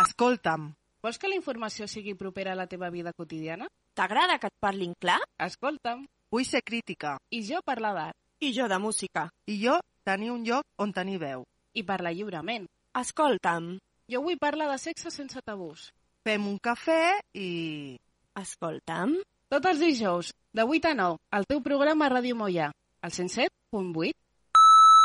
[0.00, 0.70] Escolta'm.
[1.04, 3.66] Vols que la informació sigui propera a la teva vida quotidiana?
[3.98, 5.18] T'agrada que et parlin clar?
[5.46, 6.06] Escolta'm.
[6.32, 7.18] Vull ser crítica.
[7.28, 8.16] I jo parlar d'art.
[8.40, 9.26] I jo de música.
[9.44, 9.76] I jo
[10.08, 11.44] tenir un lloc on tenir veu.
[11.74, 12.64] I parlar lliurement.
[12.96, 13.74] Escolta'm.
[14.08, 15.90] Jo vull parlar de sexe sense tabús.
[16.24, 17.98] Fem un cafè i...
[18.40, 19.18] Escolta'm.
[19.52, 22.70] Tots els dijous, de 8 a 9, al teu programa Ràdio Mollà,
[23.02, 24.16] al 107.8.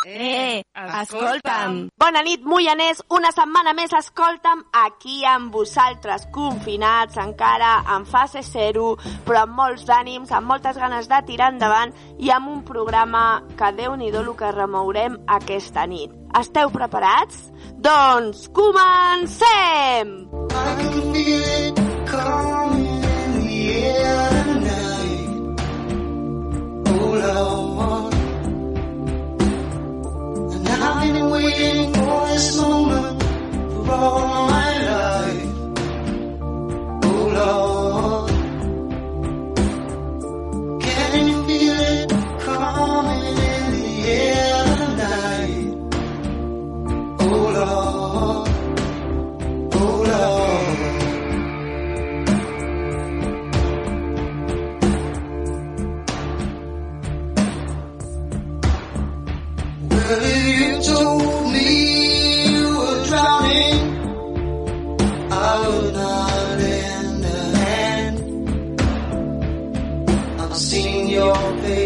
[0.06, 0.62] Eh,
[1.02, 1.90] escolta'm.
[1.98, 3.02] Bona nit, Moianès.
[3.10, 9.88] Una setmana més, escolta'm, aquí amb vosaltres, confinats, encara en fase zero, però amb molts
[9.90, 14.30] d'ànims, amb moltes ganes de tirar endavant i amb un programa que déu nhi el
[14.38, 16.14] que remourem aquesta nit.
[16.38, 17.50] Esteu preparats?
[17.82, 20.14] Doncs comencem!
[20.54, 25.30] I can feel it coming in the air tonight.
[26.94, 28.15] Oh
[31.32, 33.24] waiting for this moment
[33.86, 35.54] for all my life.
[37.04, 37.75] Oh Lord.
[71.16, 71.34] Your
[71.64, 71.85] face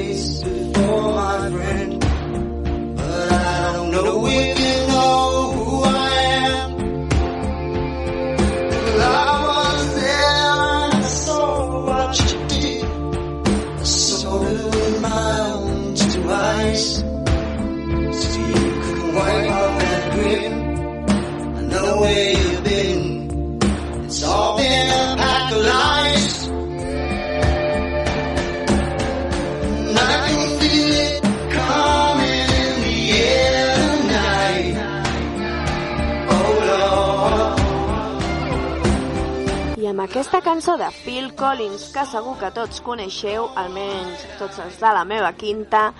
[40.09, 45.03] aquesta cançó de Phil Collins, que segur que tots coneixeu, almenys tots els de la
[45.05, 45.91] meva quinta,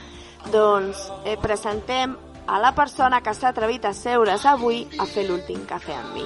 [0.50, 2.16] doncs eh, presentem
[2.50, 6.25] a la persona que s'ha atrevit a seure's avui a fer l'últim cafè amb mi.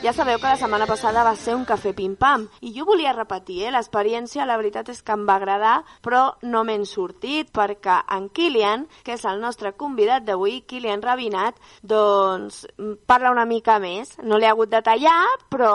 [0.00, 3.58] Ja sabeu que la setmana passada va ser un cafè pim-pam i jo volia repetir,
[3.66, 3.72] eh?
[3.74, 8.86] l'experiència la veritat és que em va agradar però no m'hen sortit perquè en Kilian,
[9.04, 14.16] que és el nostre convidat d'avui, Kilian Rabinat, doncs mm, parla una mica més.
[14.24, 15.20] No l'he hagut de tallar,
[15.52, 15.74] però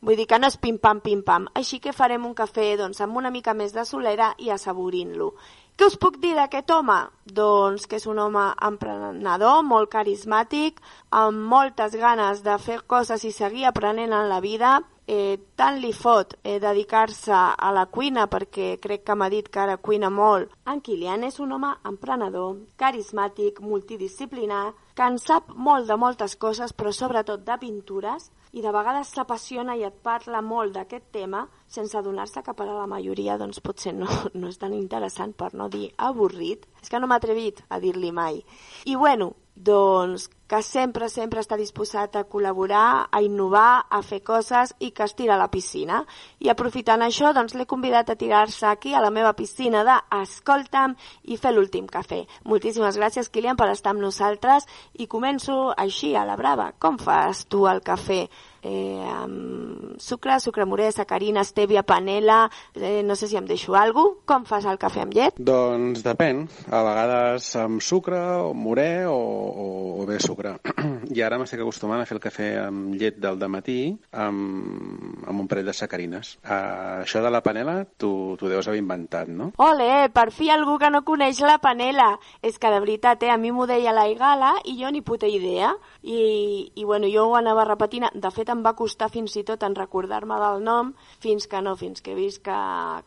[0.00, 1.50] vull dir que no és pim-pam, pim-pam.
[1.52, 5.34] Així que farem un cafè doncs, amb una mica més de solera i assaborint-lo.
[5.80, 6.94] Què us puc dir d'aquest home?
[7.36, 10.82] Doncs que és un home emprenedor, molt carismàtic,
[11.20, 14.74] amb moltes ganes de fer coses i seguir aprenent en la vida.
[15.08, 19.62] Eh, tant li fot eh, dedicar-se a la cuina, perquè crec que m'ha dit que
[19.62, 20.52] ara cuina molt.
[20.68, 26.76] En Kilian és un home emprenedor, carismàtic, multidisciplinar, que en sap molt de moltes coses,
[26.76, 31.96] però sobretot de pintures, i de vegades s'apassiona i et parla molt d'aquest tema sense
[31.98, 35.68] adonar-se que per a la majoria doncs, potser no, no és tan interessant, per no
[35.70, 36.66] dir avorrit.
[36.82, 38.42] És que no m'ha atrevit a dir-li mai.
[38.90, 39.32] I bueno,
[39.64, 45.06] doncs que sempre, sempre està disposat a col·laborar, a innovar, a fer coses i que
[45.06, 46.00] es tira a la piscina.
[46.42, 50.96] I aprofitant això, doncs l'he convidat a tirar-se aquí a la meva piscina de Escolta'm
[51.30, 52.24] i fer l'últim cafè.
[52.50, 54.66] Moltíssimes gràcies, Kilian, per estar amb nosaltres
[54.98, 56.72] i començo així, a la brava.
[56.82, 58.24] Com fas tu el cafè?
[58.62, 63.90] Eh, amb sucre, sucre morè, sacarina, estèvia, panela, eh, no sé si em deixo alguna
[63.90, 64.26] cosa.
[64.30, 65.38] Com fas el cafè amb llet?
[65.42, 66.44] Doncs depèn.
[66.70, 69.66] A vegades amb sucre, o morè o, o,
[70.00, 70.54] o bé sucre.
[71.14, 73.80] I ara m'estic acostumant a fer el cafè amb llet del matí
[74.12, 76.36] amb, amb un parell de sacarines.
[76.44, 79.50] Uh, això de la panela tu, tu deus haver inventat, no?
[79.62, 82.12] Ole, per fi algú que no coneix la panela.
[82.42, 85.28] És que de veritat, eh, a mi m'ho deia la Igala i jo ni puta
[85.30, 85.72] idea.
[86.02, 88.08] I, i bueno, jo ho anava repetint.
[88.14, 90.92] De fet, em va costar fins i tot en recordar-me del nom,
[91.22, 92.60] fins que no, fins que he vist que,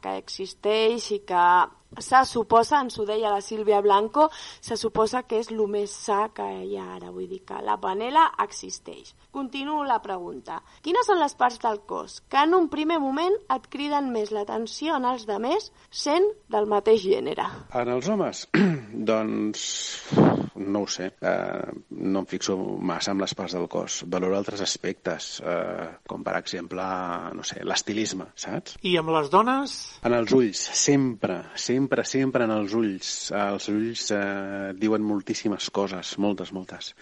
[0.04, 1.46] que existeix i que
[2.00, 4.30] se suposa, ens ho deia la Sílvia Blanco,
[4.62, 7.12] se suposa que és el més sa que hi ha ara.
[7.12, 9.14] Vull dir que la panela existeix.
[9.34, 10.62] Continuo la pregunta.
[10.86, 14.98] Quines són les parts del cos que en un primer moment et criden més l'atenció
[15.00, 17.48] en els demés sent del mateix gènere?
[17.74, 18.48] En els homes,
[19.12, 19.68] doncs
[20.56, 21.12] no ho sé.
[21.22, 24.02] Eh, no em fixo massa amb les parts del cos.
[24.10, 26.84] Valoro altres aspectes, eh, com per exemple,
[27.36, 28.78] no sé, l'estilisme, saps?
[28.82, 29.76] I amb les dones?
[30.06, 33.10] En els ulls, sempre, sempre, sempre en els ulls.
[33.38, 36.94] Els ulls eh, diuen moltíssimes coses, moltes, moltes.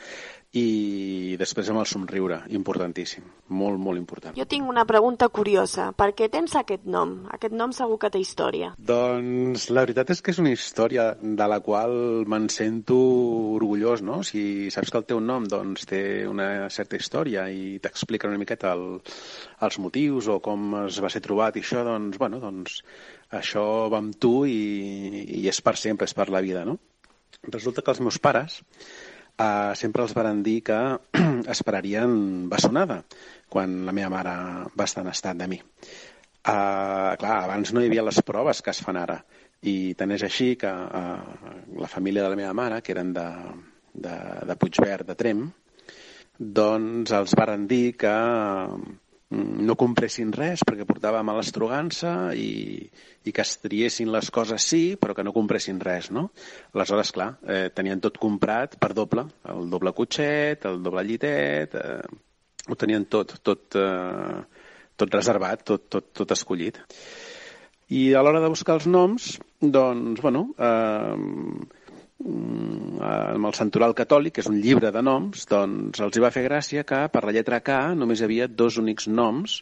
[0.52, 3.24] I després amb el somriure, importantíssim,
[3.56, 4.36] molt, molt important.
[4.36, 5.86] Jo tinc una pregunta curiosa.
[5.96, 7.14] Per què tens aquest nom?
[7.32, 8.74] Aquest nom segur que té història.
[8.76, 11.96] Doncs la veritat és que és una història de la qual
[12.28, 12.98] me'n sento
[13.56, 14.18] orgullós, no?
[14.28, 18.74] Si saps que el teu nom doncs, té una certa història i t'explica una miqueta
[18.76, 19.00] el,
[19.64, 22.82] els motius o com es va ser trobat i això, doncs, bueno, doncs
[23.40, 24.60] això va amb tu i,
[25.40, 26.76] i és per sempre, és per la vida, no?
[27.48, 28.60] Resulta que els meus pares
[29.42, 30.80] eh, sempre els varen dir que
[31.56, 33.02] esperarien bessonada
[33.52, 34.36] quan la meva mare
[34.78, 35.60] va estar en estat de mi.
[36.42, 39.20] Uh, clar, abans no hi havia les proves que es fan ara
[39.70, 43.28] i tant és així que uh, la família de la meva mare, que eren de,
[43.94, 44.16] de,
[44.50, 45.44] de Puigverd, de Trem,
[46.42, 48.98] doncs els varen dir que mm,
[49.32, 52.82] no compressin res perquè portava mala estrogança i,
[53.24, 56.28] i que es triessin les coses sí, però que no compressin res, no?
[56.76, 62.02] Aleshores, clar, eh, tenien tot comprat per doble, el doble cotxet, el doble llitet, eh,
[62.68, 64.66] ho tenien tot, tot, eh,
[65.00, 66.82] tot reservat, tot, tot, tot escollit.
[67.92, 71.81] I a l'hora de buscar els noms, doncs, bueno, eh, mm,
[72.22, 76.46] amb el Santoral Catòlic, que és un llibre de noms, doncs els hi va fer
[76.46, 79.62] gràcia que per la lletra K només hi havia dos únics noms,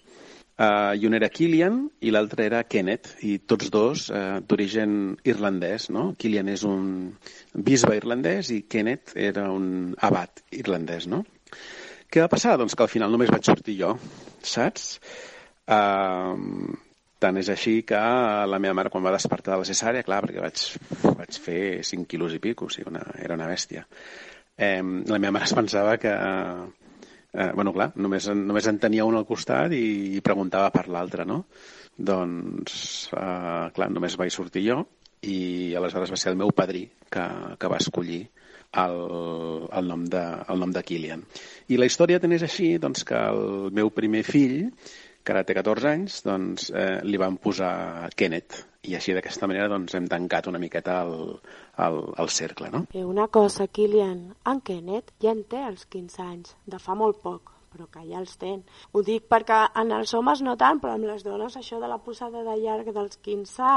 [0.60, 5.90] eh, i un era Kilian i l'altre era Kenneth, i tots dos eh, d'origen irlandès,
[5.96, 6.10] no?
[6.20, 6.84] Kilian és un
[7.54, 11.24] bisbe irlandès i Kenneth era un abat irlandès, no?
[12.10, 12.58] Què va passar?
[12.58, 13.96] Doncs que al final només vaig sortir jo,
[14.42, 14.96] saps?
[15.70, 16.34] Uh,
[17.19, 20.44] tant és així que la meva mare, quan va despertar de la cesària, clar, perquè
[20.44, 20.66] vaig,
[21.19, 23.86] vaig fer 5 quilos i pico, o sigui, una, era una bèstia.
[24.56, 26.13] Eh, la meva mare es pensava que...
[27.30, 31.27] Eh, bueno, clar, només, només en tenia un al costat i, i preguntava per l'altre,
[31.30, 31.44] no?
[32.00, 32.80] Doncs,
[33.13, 34.80] eh, clar, només vaig sortir jo
[35.27, 37.25] i aleshores va ser el meu padrí que,
[37.60, 38.22] que va escollir
[38.72, 38.98] el,
[39.72, 41.24] el, nom de, el nom de Kilian.
[41.68, 44.69] I la història tenés així doncs, que el meu primer fill,
[45.24, 48.66] que ara té 14 anys, doncs, eh, li van posar Kenneth.
[48.89, 51.36] I així d'aquesta manera doncs, hem tancat una miqueta el,
[51.86, 52.71] el, el cercle.
[52.74, 52.86] No?
[52.94, 57.24] Eh, una cosa, Kilian, en Kenneth ja en té els 15 anys, de fa molt
[57.24, 58.63] poc però que ja els ten.
[58.94, 62.00] Ho dic perquè en els homes no tant, però amb les dones això de la
[62.01, 63.68] posada de llarg dels 15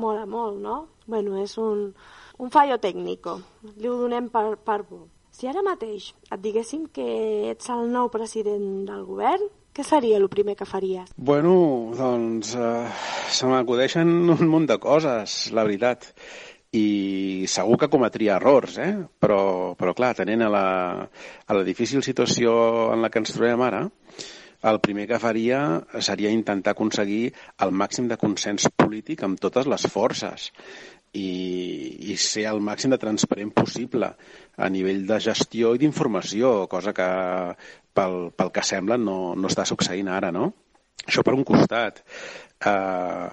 [0.00, 0.78] mola molt, no?
[1.06, 1.90] Bueno, és un,
[2.38, 3.38] un fallo tècnico.
[3.76, 5.04] Li ho donem per, per bo.
[5.38, 7.08] Si ara mateix et diguéssim que
[7.52, 9.44] ets el nou president del govern,
[9.78, 11.12] què seria el primer que faries?
[11.14, 11.54] Bueno,
[11.94, 12.86] doncs eh,
[13.30, 16.08] se m'acudeixen un munt de coses, la veritat.
[16.74, 18.90] I segur que cometria errors, eh?
[19.22, 19.38] Però,
[19.78, 20.64] però clar, tenint a la,
[21.06, 22.58] a la difícil situació
[22.92, 23.86] en la que ens trobem ara,
[24.68, 25.62] el primer que faria
[26.02, 27.30] seria intentar aconseguir
[27.62, 30.50] el màxim de consens polític amb totes les forces
[31.14, 34.10] i, i ser el màxim de transparent possible
[34.58, 37.08] a nivell de gestió i d'informació, cosa que
[37.98, 40.52] pel, pel que sembla no, no està succeint ara, no?
[41.08, 42.02] Això per un costat.
[42.68, 43.28] Eh,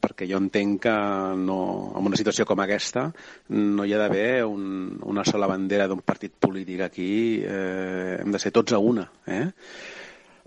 [0.00, 0.94] perquè jo entenc que
[1.40, 1.58] no,
[1.98, 3.08] en una situació com aquesta
[3.52, 7.10] no hi ha d'haver un, una sola bandera d'un partit polític aquí,
[7.44, 9.08] eh, hem de ser tots a una.
[9.26, 9.44] Eh?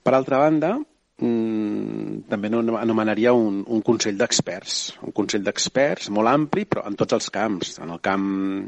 [0.03, 0.77] Per altra banda,
[1.19, 4.77] mm, també anomenaria un, un Consell d'Experts,
[5.07, 8.25] un Consell d'Experts molt ampli, però en tots els camps, en el camp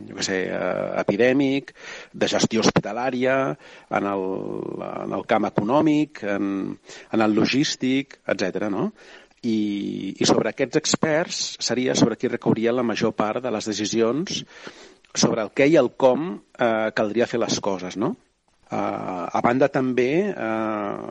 [0.09, 1.73] jo què sé, eh, epidèmic,
[2.13, 3.39] de gestió hospitalària,
[3.97, 4.27] en el,
[5.05, 6.47] en el camp econòmic, en,
[7.11, 8.69] en el logístic, etc.
[8.73, 8.91] no?
[9.41, 9.57] I,
[10.21, 14.43] i sobre aquests experts seria sobre qui recauria la major part de les decisions
[15.17, 18.13] sobre el què i el com eh, caldria fer les coses, no?
[18.71, 21.09] Eh, a banda també eh,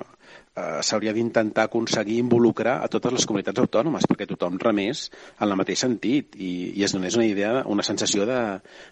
[0.61, 5.07] eh, s'hauria d'intentar aconseguir involucrar a totes les comunitats autònomes perquè tothom remés
[5.39, 8.27] en el mateix sentit i, i es donés una idea, una sensació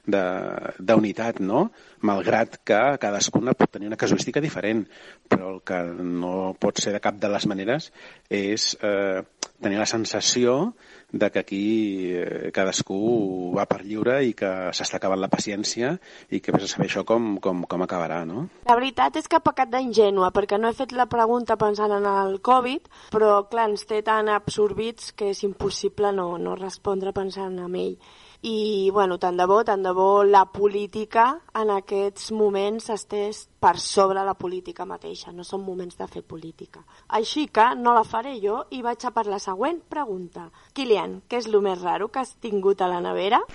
[0.09, 1.69] d'unitat, no?
[2.07, 4.85] Malgrat que cadascuna pot tenir una casuística diferent,
[5.28, 7.90] però el que no pot ser de cap de les maneres
[8.31, 9.25] és eh,
[9.61, 10.75] tenir la sensació
[11.11, 15.95] de que aquí eh, cadascú va per lliure i que s'està acabant la paciència
[16.31, 18.47] i que vés a saber això com, com, com acabarà, no?
[18.69, 22.07] La veritat és que ha pecat d'ingènua, perquè no he fet la pregunta pensant en
[22.12, 27.59] el Covid, però clar, ens té tan absorbits que és impossible no, no respondre pensant
[27.64, 27.97] en ell.
[28.42, 33.79] I bueno, tant de bo, tant de bo la política en aquests moments estés per
[33.83, 36.85] sobre la política mateixa, no són moments de fer política.
[37.19, 40.47] Així que no la faré jo i vaig a per la següent pregunta.
[40.75, 43.43] Kilian, què és el més raro que has tingut a la nevera?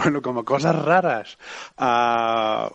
[0.00, 1.32] Bueno, com a coses rares.
[1.76, 2.70] Uh,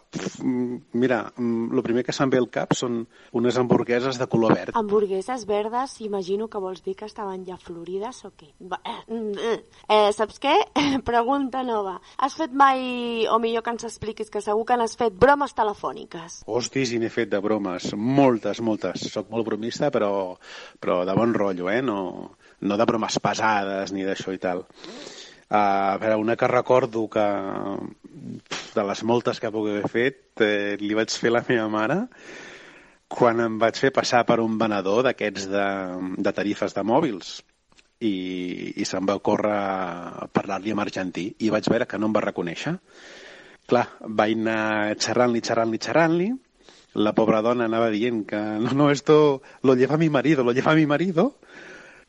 [0.94, 3.00] mira, el primer que se'm ve al cap són
[3.36, 4.76] unes hamburgueses de color verd.
[4.78, 8.52] Hamburgueses verdes, imagino que vols dir que estaven ja florides o què?
[8.60, 9.58] Eh, mm, eh.
[9.88, 10.56] eh, saps què?
[11.12, 11.98] Pregunta nova.
[12.18, 16.25] Has fet mai, o millor que ens expliquis, que segur que n'has fet bromes telefòniques?
[16.46, 17.92] Hosti, si n'he fet de bromes.
[17.96, 19.06] Moltes, moltes.
[19.12, 20.10] Soc molt bromista, però,
[20.82, 21.82] però de bon rotllo, eh?
[21.86, 22.00] No,
[22.62, 24.66] no de bromes pesades ni d'això i tal.
[25.46, 27.26] Uh, a veure, una que recordo que
[28.76, 31.98] de les moltes que puc haver fet eh, li vaig fer la meva mare
[33.16, 35.68] quan em vaig fer passar per un venedor d'aquests de,
[36.18, 37.36] de tarifes de mòbils
[38.02, 38.16] i,
[38.76, 39.60] i se'm va córrer
[40.36, 42.76] parlar-li en argentí i vaig veure que no em va reconèixer
[43.70, 44.96] clar, vaig anar
[45.82, 46.32] xerrant-li,
[46.96, 50.76] la pobra dona anava dient que no, no, esto lo lleva mi marido, lo lleva
[50.76, 51.36] mi marido,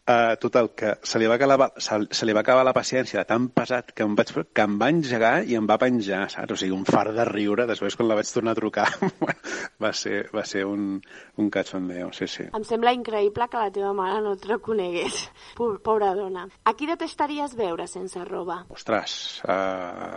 [0.07, 3.27] Uh, total, que se li, va acabar, se, se li va acabar la paciència de
[3.27, 6.55] tan pesat que em, vaig, que em va engegar i em va penjar, saps?
[6.55, 8.85] O sigui, un far de riure després quan la vaig tornar a trucar.
[9.83, 11.01] va ser, va ser un,
[11.43, 12.47] un cachondeo, sí, sí.
[12.55, 15.25] Em sembla increïble que la teva mare no et reconegués.
[15.59, 16.47] Pobra dona.
[16.63, 18.61] A qui detestaries veure sense roba?
[18.71, 20.15] Ostres, uh,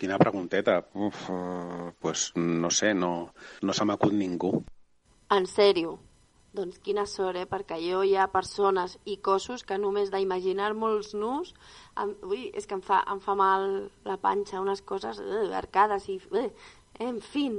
[0.00, 0.80] quina pregunteta.
[0.96, 3.12] Uf, uh, pues no sé, no,
[3.60, 4.56] no se m'acut ningú.
[5.28, 5.98] En sèrio?
[6.56, 7.46] Doncs quina sort, eh?
[7.50, 11.52] perquè jo hi ha persones i cossos que només d'imaginar-me els nus,
[12.00, 13.66] em, ui, és que em fa, em fa mal
[14.08, 16.20] la panxa, unes coses uh, arcades i...
[16.32, 16.48] Uh,
[17.06, 17.58] en fin.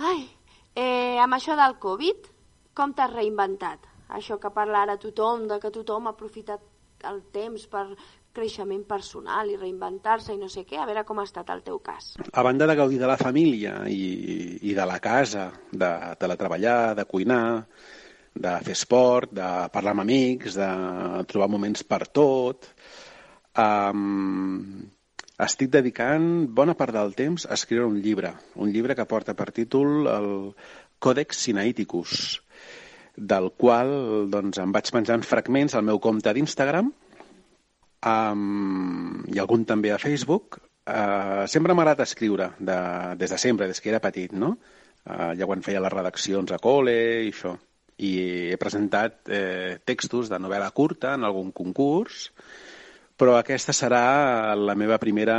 [0.00, 0.22] Ai,
[0.74, 2.30] eh, amb això del Covid,
[2.72, 3.84] com t'has reinventat?
[4.16, 6.64] Això que parla ara tothom, de que tothom ha aprofitat
[7.08, 7.86] el temps per
[8.32, 11.78] creixement personal i reinventar-se i no sé què, a veure com ha estat el teu
[11.84, 12.14] cas.
[12.32, 17.06] A banda de gaudir de la família i, i de la casa, de teletreballar, de
[17.08, 17.44] cuinar,
[18.32, 20.70] de fer esport, de parlar amb amics, de
[21.28, 22.70] trobar moments per tot,
[23.60, 24.88] um,
[25.42, 29.50] estic dedicant bona part del temps a escriure un llibre, un llibre que porta per
[29.52, 30.32] títol el
[31.02, 32.40] Codex Sinaiticus,
[33.16, 33.92] del qual
[34.32, 36.92] doncs, em vaig penjant fragments al meu compte d'Instagram
[38.06, 40.60] um, i algun també a Facebook.
[40.82, 42.78] Uh, sempre m'ha agradat escriure, de,
[43.18, 44.56] des de sempre, des que era petit, no?
[45.02, 47.56] Uh, ja quan feia les redaccions a col·le i això.
[48.02, 48.12] I
[48.50, 52.30] he presentat eh, textos de novel·la curta en algun concurs,
[53.20, 55.36] però aquesta serà la meva primera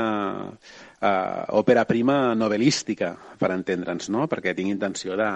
[1.04, 3.10] uh, òpera prima novel·lística,
[3.42, 4.30] per entendre'ns, no?
[4.32, 5.32] perquè tinc intenció de,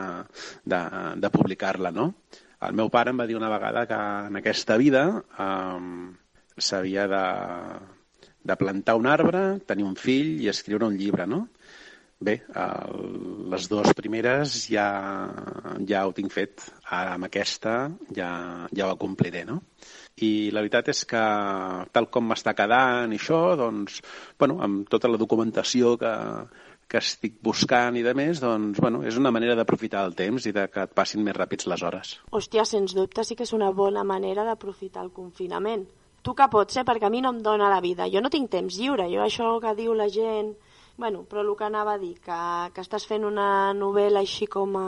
[0.63, 0.79] de,
[1.19, 1.91] de publicar-la.
[1.91, 2.13] No?
[2.63, 5.03] El meu pare em va dir una vegada que en aquesta vida
[5.35, 6.13] um,
[6.57, 7.23] s'havia de,
[8.47, 11.47] de plantar un arbre, tenir un fill i escriure un llibre, no?
[12.19, 13.01] Bé, el,
[13.51, 14.87] les dues primeres ja,
[15.85, 16.63] ja ho tinc fet.
[16.89, 17.75] Ara amb aquesta
[18.15, 18.29] ja,
[18.73, 19.59] ja ho compliré, no?
[20.25, 21.21] I la veritat és que,
[21.93, 23.99] tal com m'està quedant i això, doncs,
[24.39, 26.15] bueno, amb tota la documentació que,
[26.89, 30.55] que estic buscant i de més, doncs, bueno, és una manera d'aprofitar el temps i
[30.57, 32.17] de que et passin més ràpids les hores.
[32.33, 35.85] Hòstia, sens dubte sí que és una bona manera d'aprofitar el confinament
[36.27, 36.83] tu que pots, eh?
[36.83, 38.09] perquè a mi no em dóna la vida.
[38.11, 40.57] Jo no tinc temps lliure, jo això que diu la gent...
[40.97, 42.37] Bueno, però el que anava a dir, que,
[42.73, 44.87] que estàs fent una novel·la així com a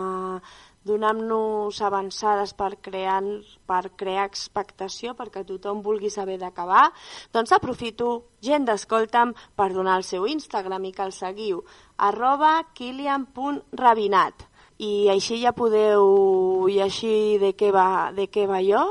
[0.90, 3.20] donant-nos avançades per crear,
[3.70, 6.88] per crear expectació, perquè tothom vulgui saber d'acabar,
[7.32, 8.10] doncs aprofito,
[8.42, 11.62] gent d'Escolta'm, per donar el seu Instagram i que el seguiu,
[12.10, 14.48] arroba kilian.rabinat.
[14.82, 18.84] I així ja podeu llegir de què va, de què va jo,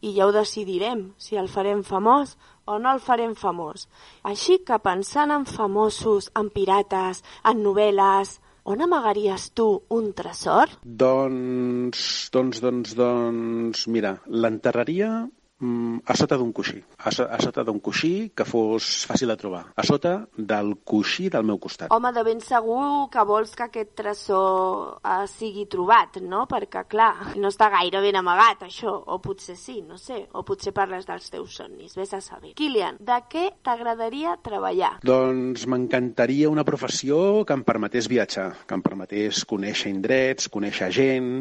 [0.00, 2.36] i ja ho decidirem, si el farem famós
[2.66, 3.88] o no el farem famós.
[4.22, 8.36] Així que pensant en famosos, en pirates, en novel·les,
[8.68, 10.74] on amagaries tu un tresor?
[10.84, 15.10] Doncs, doncs, doncs, doncs, mira, l'enterraria
[15.58, 16.78] a sota d'un coixí.
[16.98, 19.64] A, so, a sota d'un coixí que fos fàcil de trobar.
[19.74, 21.90] A sota del coixí del meu costat.
[21.90, 26.44] Home, de ben segur que vols que aquest tresor eh, sigui trobat, no?
[26.50, 28.92] Perquè, clar, no està gaire ben amagat, això.
[29.08, 30.20] O potser sí, no sé.
[30.38, 31.96] O potser parles dels teus somnis.
[31.98, 32.54] Ves a saber.
[32.58, 34.94] Kilian, de què t'agradaria treballar?
[35.02, 41.32] Doncs m'encantaria una professió que em permetés viatjar, que em permetés conèixer indrets, conèixer gent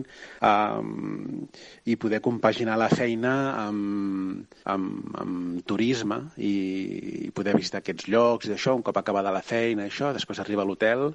[0.42, 1.46] um,
[1.86, 4.07] i poder compaginar la feina amb
[4.74, 6.54] amb, amb turisme i,
[7.28, 10.66] i poder visitar aquests llocs i això, un cop acabada la feina, això, després arriba
[10.66, 11.12] a l'hotel,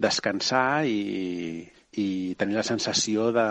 [0.00, 1.64] descansar i,
[2.00, 3.46] i tenir la sensació de,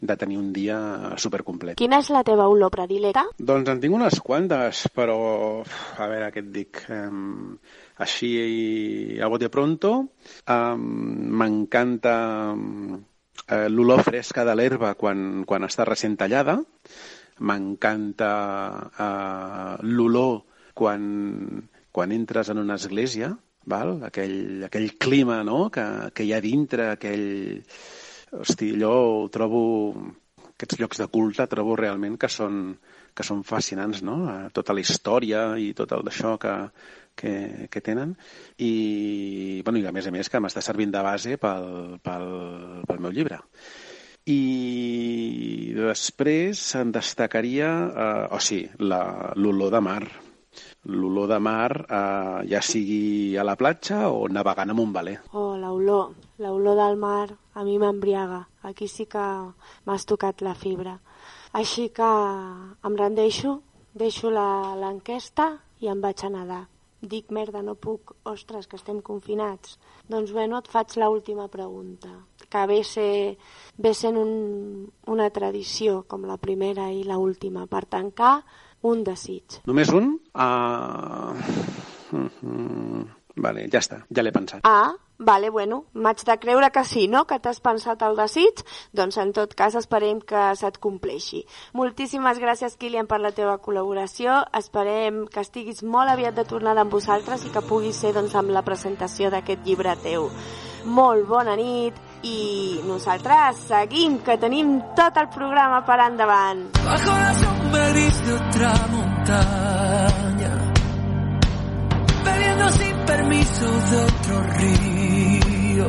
[0.00, 0.78] de tenir un dia
[1.20, 1.76] supercomplet.
[1.80, 3.26] Quina és la teva olor predilecta?
[3.36, 5.18] Doncs en tinc unes quantes, però
[5.62, 6.86] a veure què et dic.
[6.88, 7.58] Um,
[8.00, 8.30] així
[9.20, 9.92] a bote pronto,
[10.52, 10.88] um,
[11.40, 12.16] m'encanta
[12.52, 12.96] um,
[13.72, 16.58] l'olor fresca de l'herba quan, quan està recent tallada,
[17.38, 18.30] m'encanta
[18.86, 20.40] uh, l'olor
[20.76, 21.02] quan,
[21.92, 23.32] quan entres en una església,
[23.66, 23.96] val?
[24.08, 25.66] Aquell, aquell clima no?
[25.72, 27.62] que, que hi ha dintre, aquell...
[28.36, 29.62] Hosti, allò ho trobo...
[30.56, 32.70] Aquests llocs de culte trobo realment que són,
[33.12, 34.14] que són fascinants, no?
[34.56, 36.54] Tota la història i tot el d'això que,
[37.16, 37.32] que,
[37.72, 38.14] que tenen
[38.56, 42.26] i, bueno, i a més a més que m'està servint de base pel, pel,
[42.88, 43.42] pel meu llibre.
[44.26, 50.02] I després en destacaria, eh, o oh sí, l'olor de mar,
[50.90, 55.20] l'olor de mar, eh, ja sigui a la platja o navegant amb un valer.
[55.32, 58.48] Oh, l'olor, l'olor del mar a mi m'embriaga.
[58.62, 59.26] Aquí sí que
[59.86, 60.98] m'has tocat la fibra.
[61.52, 62.10] Així que
[62.84, 63.60] em rendeixo,
[63.94, 66.64] deixo l'enquesta i em vaig a nedar.
[67.06, 69.76] Dic, merda, no puc, ostres, que estem confinats.
[70.10, 72.10] Doncs bueno, et faig l'última pregunta,
[72.50, 73.36] que ve, ser,
[73.78, 74.32] ve sent un,
[75.10, 78.40] una tradició, com la primera i la última, per tancar
[78.86, 79.60] un desig.
[79.66, 80.18] Només un?
[80.34, 81.76] Uh...
[82.12, 83.06] Mm -hmm.
[83.36, 84.64] Vale, ja està, ja l'he pensat.
[84.64, 88.62] Ah, vale, bueno, m'haig de creure que sí, no?, que t'has pensat el desig,
[88.96, 91.42] doncs en tot cas esperem que se't compleixi.
[91.76, 96.96] Moltíssimes gràcies, Kilian, per la teva col·laboració, esperem que estiguis molt aviat de tornada amb
[96.96, 100.30] vosaltres i que puguis ser, doncs, amb la presentació d'aquest llibre teu.
[100.86, 106.70] Molt bona nit i nosaltres seguim, que tenim tot el programa per endavant.
[106.86, 110.52] Bajo la sombra gris de otra montaña
[112.26, 112.95] Bebiendo sin
[113.58, 115.86] de otro río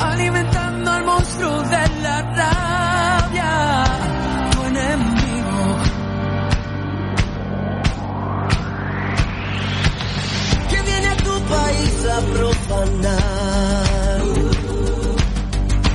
[0.00, 3.84] Alimentando al monstruo de la rabia
[4.50, 5.76] Tu enemigo.
[10.70, 14.20] Que viene a tu país a profanar,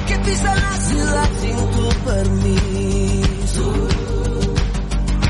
[0.08, 3.74] que pisa la ciudad sin tu permiso,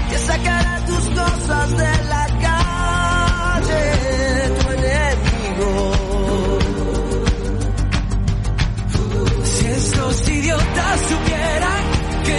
[0.10, 1.95] que sacará tus cosas de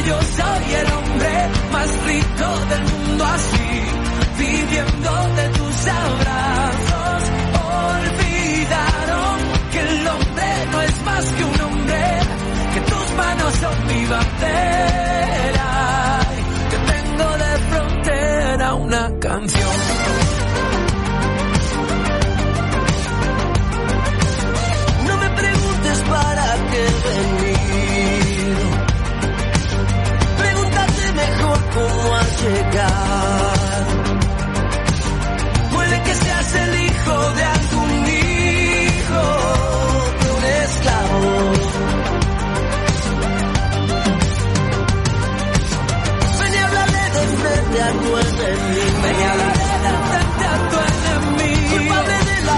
[0.06, 2.65] yo soy el hombre más rico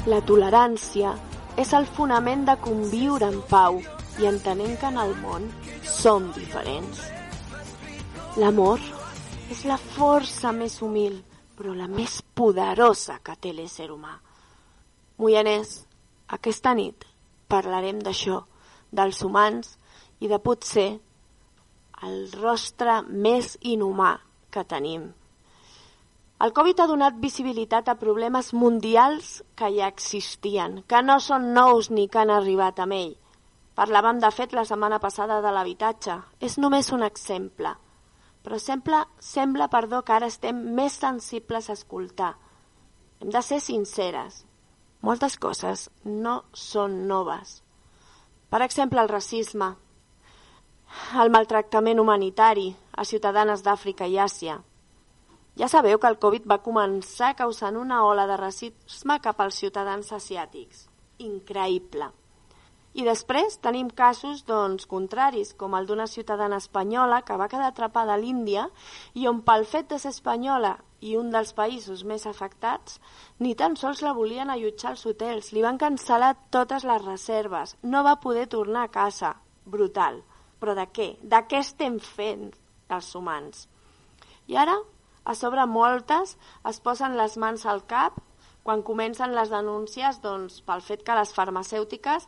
[0.07, 1.15] La tolerància
[1.61, 3.81] és el fonament de conviure en pau
[4.19, 5.47] i entenent que en el món
[5.85, 7.05] som diferents.
[8.41, 8.81] L'amor
[9.51, 11.21] és la força més humil,
[11.59, 14.17] però la més poderosa que té l'ésser humà.
[15.21, 15.73] Moianès,
[16.33, 17.05] aquesta nit
[17.53, 18.39] parlarem d'això,
[18.89, 19.75] dels humans
[20.25, 20.89] i de potser
[22.07, 24.15] el rostre més inhumà
[24.49, 25.11] que tenim.
[26.41, 31.91] El Covid ha donat visibilitat a problemes mundials que ja existien, que no són nous
[31.93, 33.15] ni que han arribat amb ell.
[33.77, 36.17] Parlàvem, de fet, la setmana passada de l'habitatge.
[36.41, 37.77] És només un exemple.
[38.41, 42.39] Però sembla, sembla perdó, que ara estem més sensibles a escoltar.
[43.21, 44.47] Hem de ser sinceres.
[45.01, 47.61] Moltes coses no són noves.
[48.51, 49.71] Per exemple, el racisme,
[51.23, 54.59] el maltractament humanitari a ciutadanes d'Àfrica i Àsia,
[55.57, 60.13] ja sabeu que el Covid va començar causant una ola de racisme cap als ciutadans
[60.13, 60.87] asiàtics.
[61.21, 62.13] Increïble.
[63.01, 68.13] I després tenim casos doncs, contraris, com el d'una ciutadana espanyola que va quedar atrapada
[68.13, 68.67] a l'Índia
[69.17, 72.99] i on pel fet de ser espanyola i un dels països més afectats,
[73.41, 78.05] ni tan sols la volien allotjar als hotels, li van cancel·lar totes les reserves, no
[78.05, 79.37] va poder tornar a casa.
[79.65, 80.21] Brutal.
[80.61, 81.15] Però de què?
[81.23, 82.51] De què estem fent?
[82.95, 83.67] els humans.
[84.51, 84.77] I ara,
[85.25, 86.37] a sobre moltes
[86.69, 88.19] es posen les mans al cap
[88.67, 92.27] quan comencen les denúncies doncs, pel fet que les farmacèutiques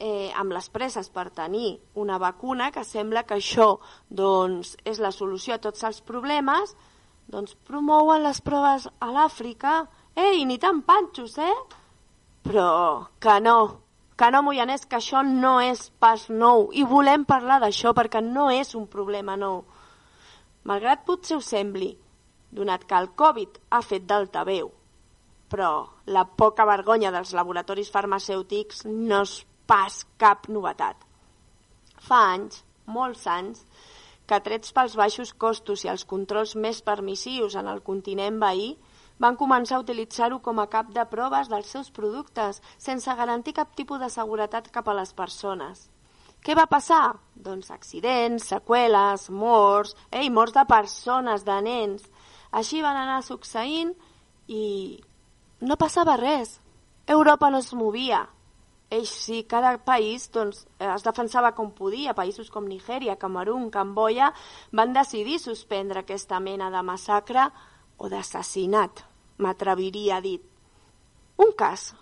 [0.00, 3.74] eh, amb les presses per tenir una vacuna que sembla que això
[4.08, 6.72] doncs, és la solució a tots els problemes,
[7.30, 9.84] doncs promouen les proves a l'Àfrica.
[10.16, 11.54] Ei, ni tan panxos, eh?
[12.42, 12.70] Però
[13.20, 13.56] que no,
[14.16, 16.70] que no, Moianès, que això no és pas nou.
[16.72, 19.62] I volem parlar d'això perquè no és un problema nou.
[20.64, 21.92] Malgrat potser us sembli,
[22.50, 24.72] donat que el Covid ha fet d'altaveu,
[25.52, 25.70] però
[26.10, 29.38] la poca vergonya dels laboratoris farmacèutics no és
[29.70, 30.98] pas cap novetat.
[32.02, 33.62] Fa anys, molts anys,
[34.26, 38.72] que trets pels baixos costos i els controls més permissius en el continent veí,
[39.20, 43.74] van començar a utilitzar-ho com a cap de proves dels seus productes, sense garantir cap
[43.76, 45.88] tipus de seguretat cap a les persones.
[46.40, 47.18] Què va passar?
[47.36, 52.06] Doncs accidents, seqüeles, morts, ei, morts de persones, de nens.
[52.50, 53.92] Així van anar succeint
[54.48, 54.64] i
[55.60, 56.56] no passava res.
[57.06, 58.24] Europa no es movia.
[58.90, 62.14] Ells sí, cada país doncs, es defensava com podia.
[62.18, 64.32] Països com Nigèria, Camerún, Camboya
[64.74, 67.46] van decidir suspendre aquesta mena de massacre
[67.98, 69.04] o d'assassinat,
[69.38, 70.40] m'atreviria a dir.
[71.38, 71.92] Un cas.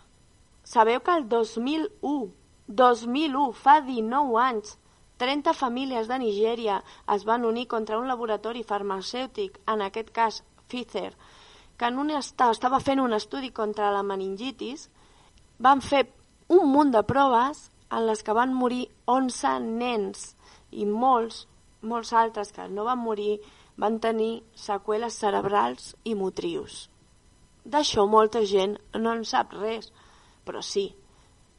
[0.64, 2.32] Sabeu que el 2001,
[2.68, 4.78] 2001, fa 19 anys,
[5.18, 6.82] 30 famílies de Nigèria
[7.14, 11.12] es van unir contra un laboratori farmacèutic, en aquest cas Pfizer,
[11.76, 14.88] que en un estava, estava fent un estudi contra la meningitis,
[15.58, 16.06] van fer
[16.48, 20.32] un munt de proves en les que van morir 11 nens
[20.72, 21.44] i molts,
[21.80, 23.38] molts altres que no van morir
[23.78, 26.88] van tenir seqüeles cerebrals i motrius.
[27.68, 29.92] D'això molta gent no en sap res,
[30.44, 30.88] però sí.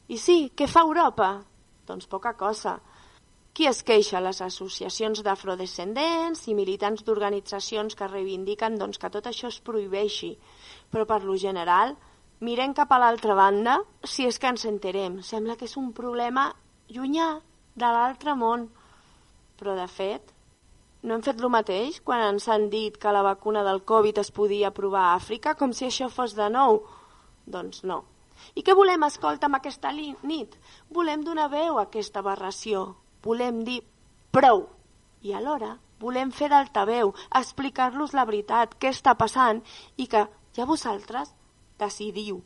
[0.10, 1.30] I sí, què fa Europa?
[1.86, 2.80] Doncs poca cosa.
[3.54, 4.22] Qui es queixa?
[4.24, 10.34] Les associacions d'afrodescendents i militants d'organitzacions que reivindiquen doncs, que tot això es prohibeixi.
[10.90, 11.96] Però per lo general,
[12.46, 15.20] mirem cap a l'altra banda si és que ens enterem.
[15.24, 16.50] Sembla que és un problema
[16.90, 17.30] llunyà
[17.76, 18.68] de l'altre món.
[19.60, 20.32] Però, de fet,
[21.04, 24.32] no hem fet el mateix quan ens han dit que la vacuna del Covid es
[24.32, 26.82] podia provar a Àfrica, com si això fos de nou?
[27.46, 28.04] Doncs no.
[28.56, 30.56] I què volem, escolta, amb aquesta nit?
[30.90, 32.86] Volem donar veu a aquesta aberració.
[33.24, 33.82] Volem dir
[34.32, 34.68] prou.
[35.24, 39.60] I alhora volem fer d'altaveu, explicar-los la veritat, què està passant,
[39.98, 40.24] i que
[40.56, 41.34] ja vosaltres
[41.80, 42.44] decidiu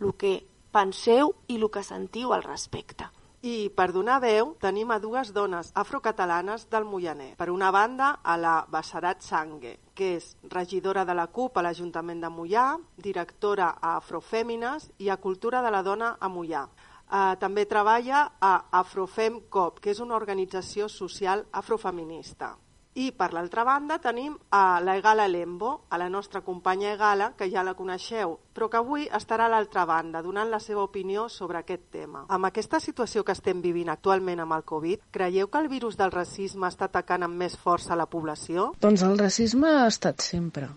[0.00, 0.40] el que
[0.72, 3.10] penseu i el que sentiu al respecte.
[3.40, 7.38] I per donar veu tenim a dues dones afrocatalanes del Moianès.
[7.40, 12.20] Per una banda, a la Bassarat Sangue, que és regidora de la CUP a l'Ajuntament
[12.20, 12.66] de Mollà,
[13.00, 16.66] directora a Afrofèmines i a Cultura de la Dona a Mollà.
[17.10, 22.52] Uh, també treballa a Afrofem COP, que és una organització social afrofeminista.
[22.98, 27.46] I per l'altra banda tenim a la Egala Lembo, a la nostra companya Egala, que
[27.46, 31.60] ja la coneixeu, però que avui estarà a l'altra banda, donant la seva opinió sobre
[31.60, 32.24] aquest tema.
[32.28, 36.10] Amb aquesta situació que estem vivint actualment amb el Covid, creieu que el virus del
[36.10, 38.72] racisme està atacant amb més força la població?
[38.82, 40.72] Doncs el racisme ha estat sempre.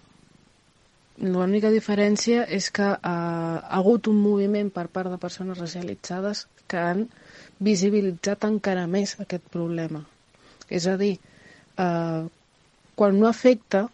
[1.18, 6.78] L'única diferència és que eh, ha hagut un moviment per part de persones racialitzades que
[6.78, 7.08] han
[7.58, 10.06] visibilitzat encara més aquest problema.
[10.70, 11.16] És a dir,
[11.78, 12.24] eh,
[12.96, 13.88] quan no afecta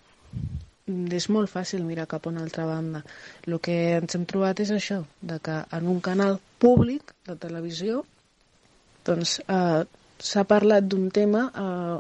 [0.90, 3.04] és molt fàcil mirar cap a una altra banda.
[3.46, 8.04] El que ens hem trobat és això, de que en un canal públic de televisió
[9.06, 9.84] doncs eh,
[10.20, 11.98] s'ha parlat d'un tema eh,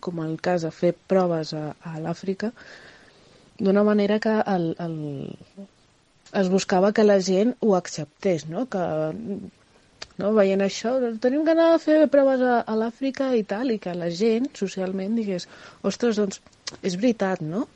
[0.00, 2.52] com el cas de fer proves a, a l'Àfrica
[3.58, 4.96] d'una manera que el, el,
[6.40, 8.66] es buscava que la gent ho acceptés, no?
[8.70, 8.82] que
[10.18, 10.32] no?
[10.36, 13.94] veient això, tenim que anar a fer proves a, a l'Àfrica i tal, i que
[13.96, 15.48] la gent socialment digués,
[15.88, 16.42] ostres, doncs
[16.82, 17.66] és veritat, no?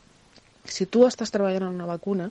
[0.69, 2.29] Si tu estàs treballant en una vacuna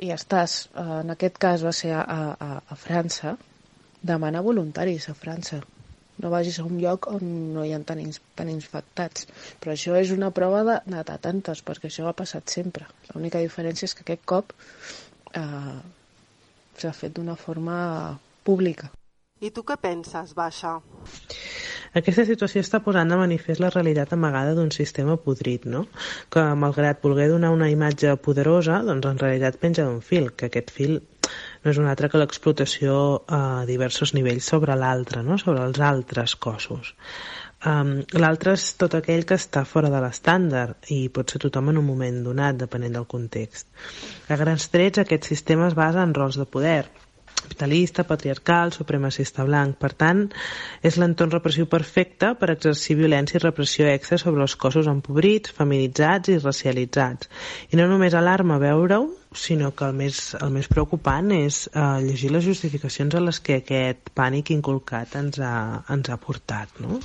[0.00, 3.36] i estàs, eh, en aquest cas va ser a, a, a França,
[4.02, 5.60] demana voluntaris a França.
[6.20, 8.00] No vagis a un lloc on no hi ha tan,
[8.36, 9.26] tan infectats.
[9.60, 12.88] Però això és una prova de, de tantes, perquè això ha passat sempre.
[13.14, 14.52] L'única diferència és que aquest cop
[15.32, 15.76] eh,
[16.76, 17.76] s'ha fet d'una forma
[18.44, 18.92] pública.
[19.40, 20.74] I tu què penses, Baixa?
[21.96, 25.86] Aquesta situació està posant de manifest la realitat amagada d'un sistema podrit, no?
[26.30, 30.70] Que, malgrat voler donar una imatge poderosa, doncs en realitat penja d'un fil, que aquest
[30.76, 31.00] fil
[31.64, 32.94] no és un altre que l'explotació
[33.32, 35.38] a diversos nivells sobre l'altre, no?
[35.38, 36.94] sobre els altres cossos.
[37.60, 41.80] Um, L'altre és tot aquell que està fora de l'estàndard i pot ser tothom en
[41.80, 43.68] un moment donat, depenent del context.
[44.32, 46.86] A grans trets, aquest sistema es basa en rols de poder,
[47.40, 49.76] capitalista, patriarcal, supremacista blanc.
[49.80, 50.26] Per tant,
[50.86, 56.32] és l'entorn repressiu perfecte per exercir violència i repressió extra sobre els cossos empobrits, feminitzats
[56.32, 57.30] i racialitzats.
[57.70, 62.32] I no només alarma veure-ho, sinó que el més, el més preocupant és eh, llegir
[62.34, 65.54] les justificacions a les que aquest pànic inculcat ens ha,
[65.94, 66.82] ens ha portat.
[66.82, 66.98] No?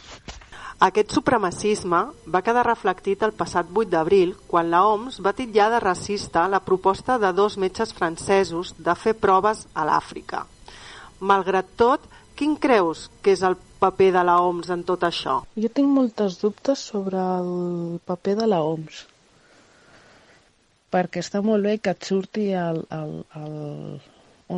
[0.85, 1.99] Aquest supremacisme
[2.33, 6.59] va quedar reflectit el passat 8 d'abril quan la OMS va titllar de racista la
[6.65, 10.43] proposta de dos metges francesos de fer proves a l'Àfrica.
[11.31, 12.05] Malgrat tot,
[12.37, 15.39] quin creus que és el paper de la OMS en tot això?
[15.63, 19.01] Jo tinc moltes dubtes sobre el paper de la OMS.
[20.93, 23.57] Perquè està molt bé que et surti el, el, el,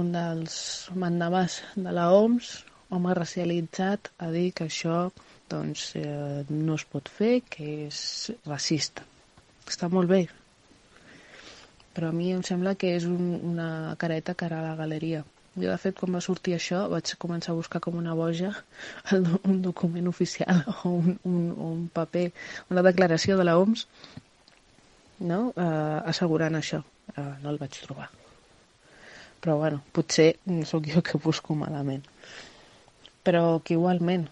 [0.02, 0.60] un dels
[1.06, 2.52] mandamàs de la OMS,
[2.92, 5.06] home racialitzat, a dir que això
[5.52, 8.00] doncs, eh, no es pot fer, que és
[8.46, 9.06] racista.
[9.68, 10.26] Està molt bé.
[11.98, 15.24] Però a mi em sembla que és un, una careta cara a la galeria.
[15.58, 18.52] Jo, de fet, quan va sortir això, vaig començar a buscar com una boja
[19.16, 22.30] el, un document oficial o un, un, un paper,
[22.70, 23.88] una declaració de la OMS
[25.20, 25.42] no?
[25.56, 26.84] eh, assegurant això.
[27.16, 28.10] Eh, no el vaig trobar.
[29.42, 32.06] Però, bueno, potser sóc jo que busco malament.
[33.26, 34.28] Però que igualment,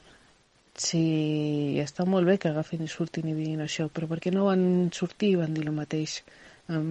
[0.76, 4.50] si està molt bé que agafin i surtin i diguin això, però per què no
[4.50, 6.20] van sortir i van dir el mateix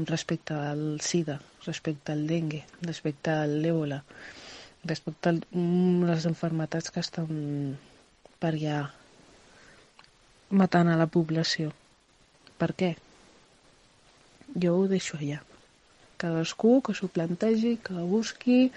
[0.09, 4.03] respecte al SIDA, respecte al dengue, respecte a l'èbola,
[4.85, 7.77] respecte a um, les enfermetats que estan
[8.39, 8.85] per allà
[10.55, 11.73] matant a la població.
[12.61, 12.95] Per què?
[14.55, 15.41] Jo ho deixo allà.
[16.21, 18.69] Cadascú que s'ho plantegi, que la busqui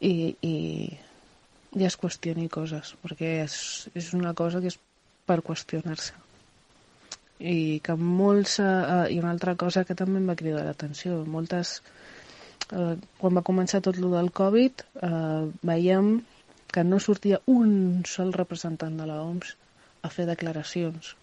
[0.00, 0.54] i, i,
[1.78, 3.54] i es qüestioni coses, perquè és,
[3.94, 4.78] és una cosa que és
[5.26, 6.16] per qüestionar-se.
[7.40, 8.58] I que molts...
[8.60, 11.78] Eh, I una altra cosa que també em va cridar l'atenció, moltes...
[12.70, 16.18] Eh, quan va començar tot lo del Covid, eh, veiem
[16.70, 19.54] que no sortia un sol representant de la OMS
[20.06, 21.14] a fer declaracions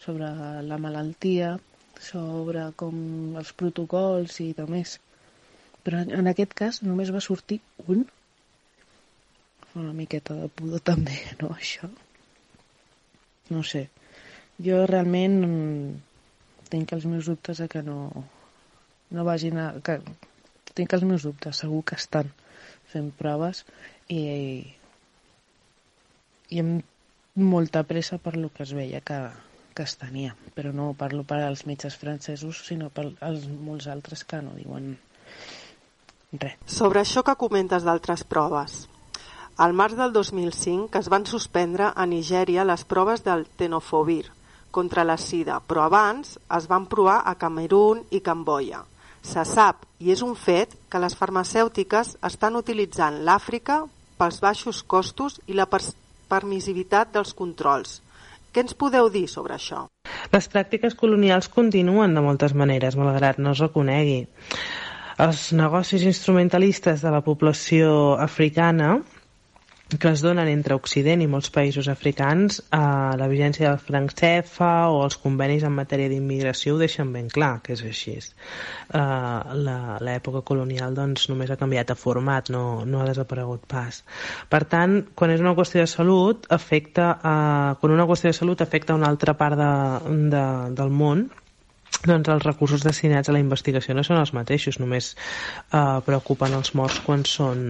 [0.00, 0.28] sobre
[0.66, 1.54] la malaltia,
[2.00, 4.96] sobre com els protocols i de més.
[5.84, 8.04] Però en aquest cas només va sortir un
[9.78, 11.90] una miqueta de pudor també, no, això?
[13.50, 13.88] No sé.
[14.62, 15.38] Jo realment
[16.70, 18.26] tinc els meus dubtes de que no,
[19.10, 19.72] no vagin a...
[19.84, 20.00] Que,
[20.74, 22.30] tinc els meus dubtes, segur que estan
[22.90, 23.64] fent proves
[24.10, 24.20] i,
[26.50, 29.18] i amb molta pressa per lo que es veia que,
[29.74, 30.36] que es tenia.
[30.54, 34.94] Però no parlo per als metges francesos, sinó per als molts altres que no diuen
[36.32, 36.56] res.
[36.70, 38.84] Sobre això que comentes d'altres proves,
[39.60, 44.30] al març del 2005 que es van suspendre a Nigèria les proves del tenofovir
[44.72, 48.80] contra la sida, però abans es van provar a Camerún i Camboya.
[49.20, 53.82] Se sap, i és un fet, que les farmacèutiques estan utilitzant l'Àfrica
[54.16, 57.98] pels baixos costos i la permissivitat dels controls.
[58.54, 59.84] Què ens podeu dir sobre això?
[60.32, 64.22] Les pràctiques colonials continuen de moltes maneres, malgrat no es reconegui.
[65.20, 68.94] Els negocis instrumentalistes de la població africana
[69.98, 72.78] que es donen entre Occident i molts països africans, eh,
[73.20, 77.60] la vigència del franc CEFA o els convenis en matèria d'immigració ho deixen ben clar
[77.64, 78.14] que és així.
[78.20, 79.00] Eh,
[80.06, 84.02] L'època colonial doncs, només ha canviat de format, no, no ha desaparegut pas.
[84.50, 88.62] Per tant, quan és una qüestió de salut, afecta, eh, quan una qüestió de salut
[88.62, 89.72] afecta una altra part de,
[90.34, 90.44] de,
[90.78, 91.28] del món,
[92.00, 96.72] doncs els recursos destinats a la investigació no són els mateixos, només eh, preocupen els
[96.78, 97.64] morts quan són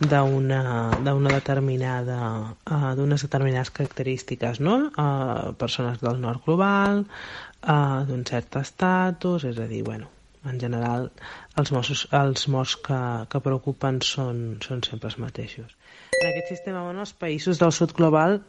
[0.00, 4.78] d'una determinada eh, d'unes determinades característiques, no?
[4.88, 10.08] Eh, persones del nord global, eh, d'un cert estatus, és a dir, bueno,
[10.48, 11.10] en general
[11.58, 15.74] els, mossos, els morts que, que preocupen són, són sempre els mateixos.
[16.18, 18.40] En aquest sistema, bueno, els països del sud global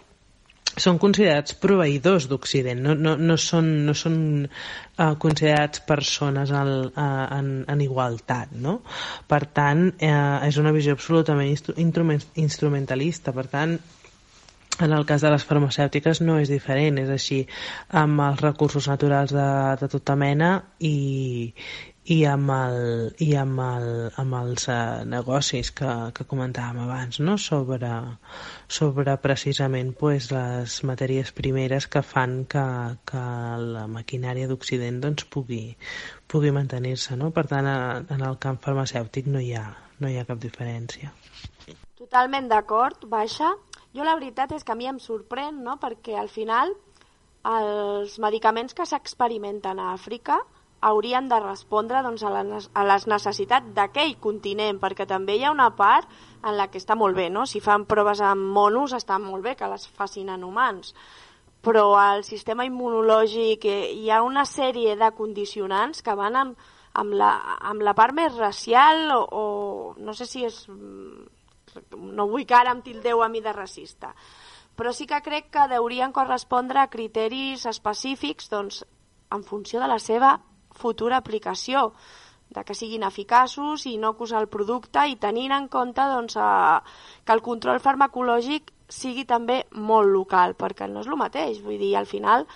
[0.78, 7.26] són considerats proveïdors d'Occident, no, no, no són, no són uh, considerats persones al, uh,
[7.36, 8.54] en, en igualtat.
[8.54, 8.80] No?
[9.28, 13.34] Per tant, uh, és una visió absolutament instru instrumentalista.
[13.36, 13.78] Per tant,
[14.80, 17.42] en el cas de les farmacèutiques no és diferent, és així
[18.02, 19.50] amb els recursos naturals de,
[19.82, 21.52] de tota mena i,
[22.06, 27.36] i amb, el, i amb, el, amb els eh, negocis que, que comentàvem abans, no?
[27.38, 27.92] sobre,
[28.68, 32.66] sobre precisament pues, les matèries primeres que fan que,
[33.06, 33.24] que
[33.76, 35.76] la maquinària d'Occident doncs, pugui,
[36.28, 37.18] pugui mantenir-se.
[37.20, 37.32] No?
[37.36, 39.68] Per tant, en el camp farmacèutic no hi ha,
[40.00, 41.14] no hi ha cap diferència.
[42.00, 43.54] Totalment d'acord, Baixa.
[43.94, 45.78] Jo la veritat és que a mi em sorprèn, no?
[45.82, 46.72] perquè al final
[47.50, 50.40] els medicaments que s'experimenten a Àfrica
[50.82, 55.54] haurien de respondre doncs, a, les, a les necessitats d'aquell continent, perquè també hi ha
[55.54, 56.08] una part
[56.44, 57.46] en la que està molt bé, no?
[57.46, 60.94] Si fan proves amb monos està molt bé que les facin en humans,
[61.62, 67.16] però al sistema immunològic eh, hi ha una sèrie de condicionants que van amb, amb,
[67.20, 67.34] la,
[67.72, 69.46] amb la part més racial o, o
[70.00, 70.62] no sé si és...
[72.00, 74.14] no vull que ara em tildeu a mi de racista,
[74.80, 78.86] però sí que crec que haurien correspondre a criteris específics doncs,
[79.30, 80.40] en funció de la seva
[80.80, 81.92] futura aplicació,
[82.50, 86.80] de que siguin eficaços, inocus al producte i tenint en compte doncs, a,
[87.26, 91.62] que el control farmacològic sigui també molt local, perquè no és el mateix.
[91.62, 92.48] Vull dir, al final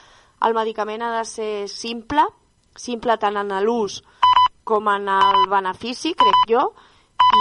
[0.43, 2.25] el medicament ha de ser simple,
[2.73, 4.01] simple tant en l'ús
[4.63, 6.63] com en el benefici, crec jo,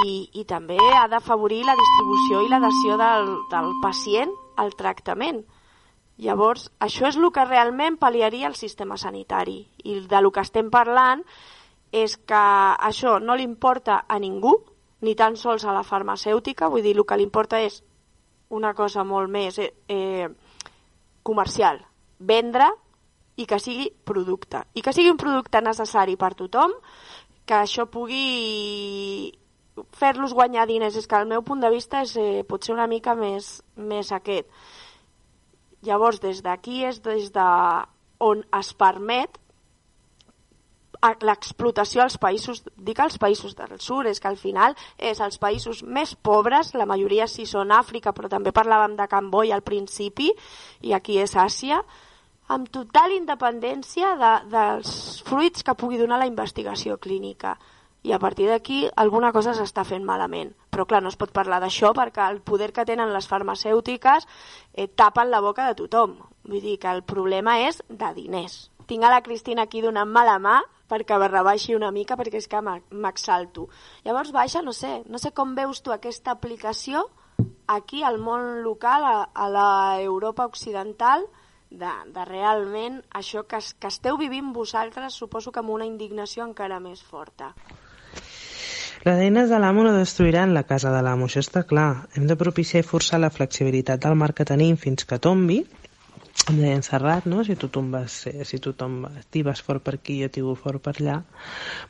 [0.03, 5.43] i, i també ha d'afavorir la distribució i l'adhesió del, del pacient al tractament.
[6.21, 9.63] Llavors, això és el que realment pal·liaria el sistema sanitari.
[9.85, 11.25] I de lo que estem parlant
[11.93, 12.43] és que
[12.89, 14.59] això no li importa a ningú,
[15.03, 17.83] ni tan sols a la farmacèutica, vull dir, el que li importa és
[18.53, 20.29] una cosa molt més eh, eh,
[21.25, 21.81] comercial,
[22.19, 22.69] vendre
[23.37, 24.63] i que sigui producte.
[24.75, 26.77] I que sigui un producte necessari per tothom,
[27.49, 29.33] que això pugui
[29.97, 30.97] fer-los guanyar diners.
[31.01, 34.47] És que el meu punt de vista és eh, potser una mica més, més aquest
[35.83, 37.49] Llavors, des d'aquí és des de
[38.23, 39.39] on es permet
[41.03, 45.83] l'explotació als països, dic als països del sud, és que al final és als països
[45.83, 50.31] més pobres, la majoria sí són Àfrica, però també parlàvem de Camboi al principi,
[50.81, 51.83] i aquí és Àsia,
[52.47, 57.57] amb total independència de, dels fruits que pugui donar la investigació clínica
[58.03, 60.53] i a partir d'aquí alguna cosa s'està fent malament.
[60.73, 64.25] Però clar, no es pot parlar d'això perquè el poder que tenen les farmacèutiques
[64.73, 66.15] eh, tapen la boca de tothom.
[66.49, 68.71] Vull dir que el problema és de diners.
[68.89, 70.55] Tinc a la Cristina aquí donant-me la mà
[70.89, 73.69] perquè me rebaixi una mica perquè és que m'exalto.
[74.07, 77.05] Llavors, Baixa, no sé, no sé com veus tu aquesta aplicació
[77.69, 81.29] aquí al món local, a, a la Europa occidental,
[81.69, 86.81] de, de realment això que, que esteu vivint vosaltres, suposo que amb una indignació encara
[86.81, 87.53] més forta.
[89.03, 92.07] Les eines de l'amo no destruiran la casa de l'amo, això està clar.
[92.15, 95.65] Hem de propiciar i forçar la flexibilitat del marc que tenim fins que tombi
[96.51, 97.45] em deia en Serrat, no?
[97.47, 98.15] si tothom vas,
[98.49, 101.19] si tothom t'hi vas fort per aquí, jo t'hi fort per allà,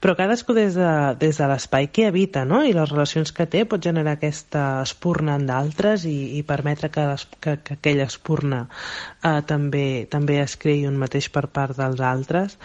[0.03, 2.61] però cadascú des de, des de l'espai que habita no?
[2.67, 7.07] i les relacions que té pot generar aquesta espurna en d'altres i, i permetre que,
[7.13, 12.03] les, que, que aquella espurna eh, també, també es creï un mateix per part dels
[12.05, 12.59] altres.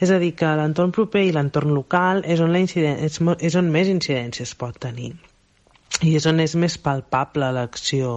[0.00, 3.72] És a dir, que l'entorn proper i l'entorn local és on, la és, és on
[3.72, 5.14] més incidència es pot tenir
[6.06, 8.10] i és on és més palpable l'acció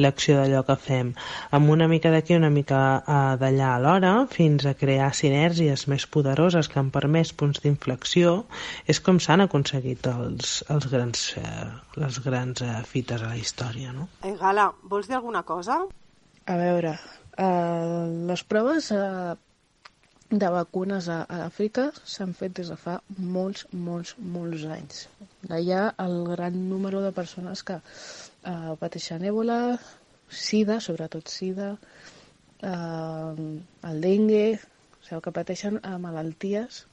[0.00, 1.12] l'acció d'allò que fem
[1.58, 6.70] amb una mica d'aquí una mica uh, d'allà alhora fins a crear sinergies més poderoses
[6.72, 8.34] que han permès punts d'inflexió
[8.86, 11.68] és com s'han aconseguit els, els grans, uh,
[12.00, 14.08] les grans uh, fites a la història no?
[14.24, 15.82] Eh, Gala, vols dir alguna cosa?
[16.48, 16.94] A veure,
[17.36, 19.36] uh, les proves uh,
[20.30, 25.06] de vacunes a, a Àfrica s'han fet des de fa molts, molts, molts anys.
[25.48, 29.78] Allà el gran número de persones que eh, pateixen èbola,
[30.28, 31.70] sida, sobretot sida,
[32.60, 33.48] eh,
[33.88, 34.44] el dengue,
[35.00, 36.84] o sigui, que pateixen eh, malalties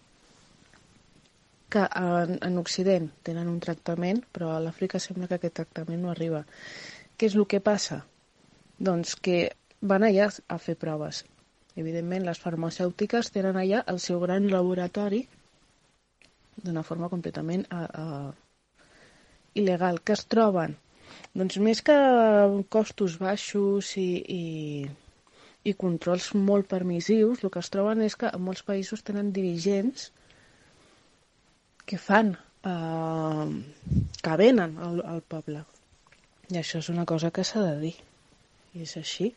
[1.75, 6.13] que en, en Occident tenen un tractament, però a l'Àfrica sembla que aquest tractament no
[6.13, 6.45] arriba.
[7.19, 8.05] Què és el que passa?
[8.79, 9.49] Doncs que
[9.83, 11.25] van allà a fer proves
[11.75, 15.25] Evidentment, les farmacèutiques tenen allà el seu gran laboratori
[16.63, 18.69] d'una forma completament uh, uh,
[19.59, 19.99] il·legal.
[20.05, 20.77] Que es troben?
[21.35, 21.95] Doncs més que
[22.71, 24.07] costos baixos i,
[24.37, 24.43] i,
[25.67, 30.09] i controls molt permissius, el que es troben és que en molts països tenen dirigents
[31.85, 32.33] que fan,
[32.65, 33.51] uh,
[34.23, 35.65] que venen al, al poble.
[36.53, 37.95] I això és una cosa que s'ha de dir.
[38.75, 39.33] I és així.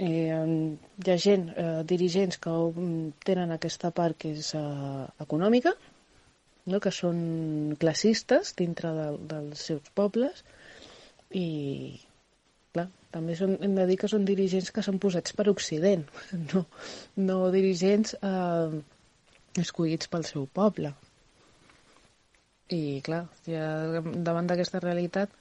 [0.00, 2.52] Eh, hi ha gent, eh, dirigents que
[3.28, 5.74] tenen aquesta part que és eh, econòmica,
[6.72, 6.80] no?
[6.80, 7.18] que són
[7.82, 10.40] classistes dintre de, dels seus pobles
[11.36, 11.44] i
[12.72, 16.06] clar, també són, hem de dir que són dirigents que són posats per Occident,
[16.54, 16.64] no,
[17.28, 18.80] no dirigents eh,
[19.60, 20.94] escollits pel seu poble.
[22.70, 23.68] I clar, ja,
[24.00, 25.39] davant d'aquesta realitat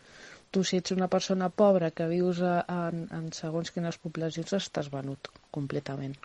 [0.52, 2.58] tu si ets una persona pobra que vius a,
[2.90, 6.16] en, en segons quines poblacions estàs venut completament.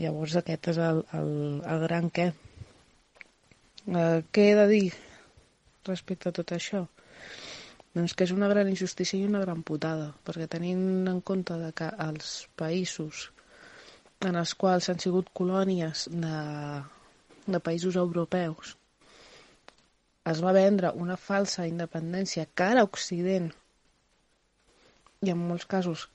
[0.00, 1.30] Llavors aquest és el, el,
[1.74, 2.30] el gran què.
[3.90, 4.86] Eh, què he de dir
[5.88, 6.86] respecte a tot això?
[7.94, 11.72] Doncs que és una gran injustícia i una gran putada, perquè tenint en compte de
[11.76, 13.28] que els països
[14.28, 16.36] en els quals han sigut colònies de,
[17.46, 18.76] de països europeus,
[20.28, 23.50] es va vendre una falsa independència cara a Occident
[25.24, 26.08] i en molts casos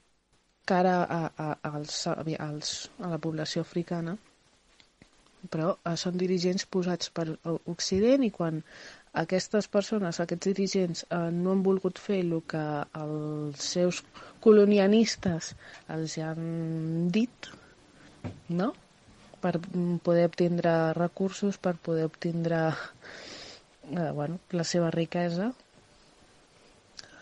[0.65, 4.15] cara a, a, als, als, a la població africana,
[5.53, 7.27] però eh, són dirigents posats per
[7.73, 8.63] Occident i quan
[9.21, 12.63] aquestes persones, aquests dirigents, eh, no han volgut fer el que
[13.01, 14.01] els seus
[14.45, 15.53] colonialistes
[15.97, 17.51] els han dit,
[18.49, 18.73] no?
[19.45, 19.59] per
[20.01, 22.61] poder obtindre recursos, per poder obtindre
[23.91, 25.51] eh, bueno, la seva riquesa,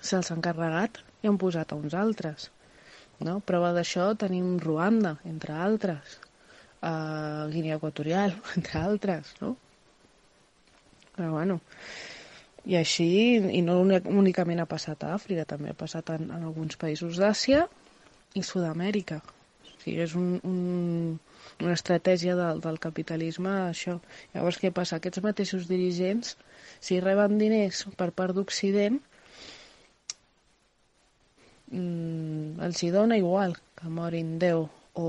[0.03, 2.49] se'ls han carregat i han posat a uns altres.
[3.23, 3.39] No?
[3.45, 6.17] Prova d'això tenim Ruanda, entre altres,
[6.81, 9.55] eh, Guinea Equatorial, entre altres, no?
[11.13, 11.59] Però bueno,
[12.65, 13.05] i així,
[13.59, 17.67] i no únicament ha passat a Àfrica, també ha passat en, en alguns països d'Àsia
[18.39, 19.19] i Sud-amèrica.
[19.19, 21.19] O sigui, és un, un,
[21.59, 23.97] una estratègia del, del capitalisme, això.
[24.33, 24.97] Llavors, què passa?
[24.97, 26.37] Aquests mateixos dirigents,
[26.83, 28.99] si reben diners per part d'Occident,
[31.71, 34.67] mmm, els hi dona igual que morin 10
[34.99, 35.07] o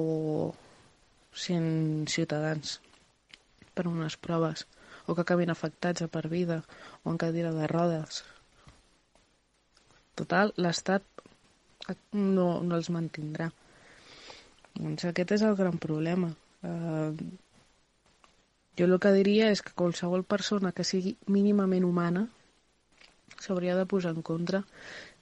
[1.34, 2.78] 100 ciutadans
[3.74, 4.68] per unes proves
[5.06, 6.62] o que acabin afectats a per vida
[7.02, 8.22] o en cadira de rodes.
[10.14, 11.02] Total, l'Estat
[12.14, 13.50] no, no els mantindrà.
[14.78, 16.30] Doncs aquest és el gran problema.
[16.64, 17.12] Uh,
[18.78, 22.26] jo el que diria és que qualsevol persona que sigui mínimament humana
[23.40, 24.62] s'hauria de posar en contra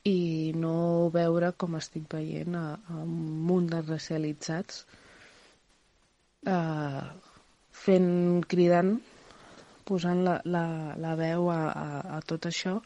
[0.09, 4.85] i no veure com estic veient a, a un munt de racialitzats
[6.47, 7.03] eh,
[7.85, 8.11] fent,
[8.49, 8.97] cridant
[9.87, 10.65] posant la, la,
[11.05, 11.87] la veu a, a,
[12.17, 12.79] a tot això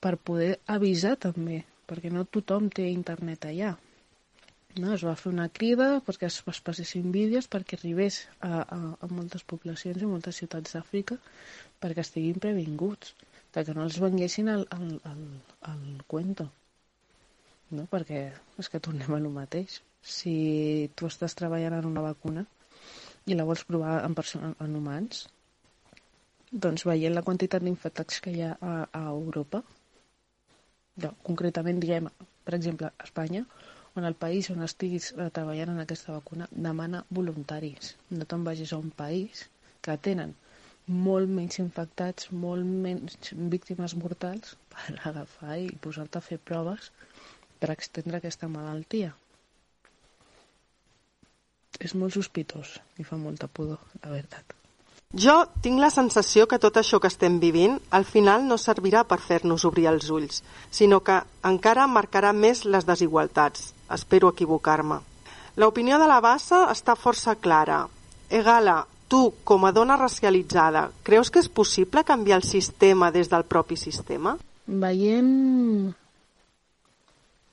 [0.00, 3.72] per poder avisar també, perquè no tothom té internet allà.
[4.76, 4.92] No?
[4.94, 9.08] Es va fer una crida perquè es, es passessin vídeos perquè arribés a, a, a
[9.12, 11.16] moltes poblacions i moltes ciutats d'Àfrica
[11.80, 13.14] perquè estiguin previnguts,
[13.56, 15.20] que no els venguessin al, al, al,
[15.70, 16.44] al cuento.
[17.72, 17.86] No?
[17.88, 18.20] Perquè
[18.60, 19.78] és que tornem a lo mateix.
[20.06, 20.34] Si
[20.94, 22.44] tu estàs treballant en una vacuna
[23.26, 24.14] i la vols provar en,
[24.60, 25.24] en humans,
[26.52, 29.62] doncs veient la quantitat d'infectats que hi ha a, a Europa,
[31.02, 32.06] no, concretament diem,
[32.46, 33.42] per exemple, a Espanya,
[33.96, 37.94] on el país on estiguis eh, treballant en aquesta vacuna demana voluntaris.
[38.10, 39.46] No te'n vagis a un país
[39.86, 40.34] que tenen
[41.06, 46.90] molt menys infectats, molt menys víctimes mortals per agafar i posar-te a fer proves
[47.60, 49.14] per extendre aquesta malaltia.
[51.80, 54.56] És molt sospitós i fa molta pudor, la veritat.
[55.14, 59.16] Jo tinc la sensació que tot això que estem vivint al final no servirà per
[59.22, 63.72] fer-nos obrir els ulls, sinó que encara marcarà més les desigualtats.
[63.96, 64.98] Espero equivocar-me.
[65.56, 67.86] L'opinió de la bassa està força clara.
[68.28, 73.46] Egala, tu, com a dona racialitzada, creus que és possible canviar el sistema des del
[73.46, 74.36] propi sistema?
[74.66, 75.94] Veient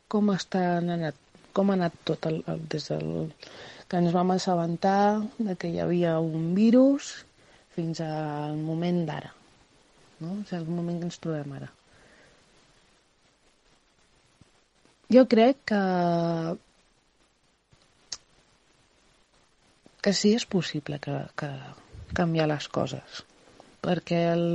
[0.10, 1.16] com està anat,
[1.54, 3.30] com ha anat tot el, el, des del
[3.88, 7.22] que ens vam assabentar de que hi havia un virus
[7.76, 9.32] fins al moment d'ara.
[10.24, 10.38] No?
[10.44, 11.72] És el moment que ens trobem ara.
[15.14, 15.82] Jo crec que
[20.04, 21.50] que sí és possible que, que
[22.18, 23.22] canviar les coses
[23.84, 24.48] perquè el,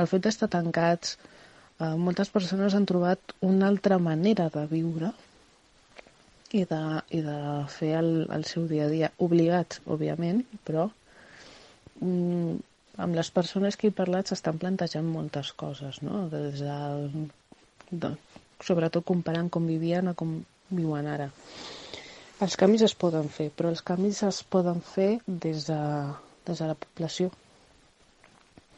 [0.00, 5.12] el fet d'estar tancats eh, moltes persones han trobat una altra manera de viure
[6.56, 7.38] i de, i de
[7.74, 10.86] fer el, el seu dia a dia obligats, òbviament, però
[12.00, 16.26] amb les persones que he parlat s'estan plantejant moltes coses, no?
[16.32, 16.76] Des de,
[17.90, 18.12] de,
[18.64, 20.38] sobretot comparant com vivien a com
[20.70, 21.30] viuen ara.
[22.44, 25.80] Els canvis es poden fer, però els canvis es poden fer des de,
[26.48, 27.30] des de la població,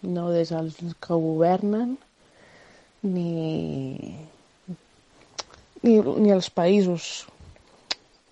[0.03, 1.97] no des dels que governen
[3.03, 4.15] ni,
[5.83, 7.27] ni, ni els països.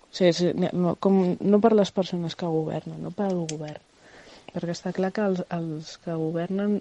[0.07, 3.86] O sigui, no, com, no per les persones que governen, no per al govern
[4.57, 6.79] perquè està clar que els, els que governen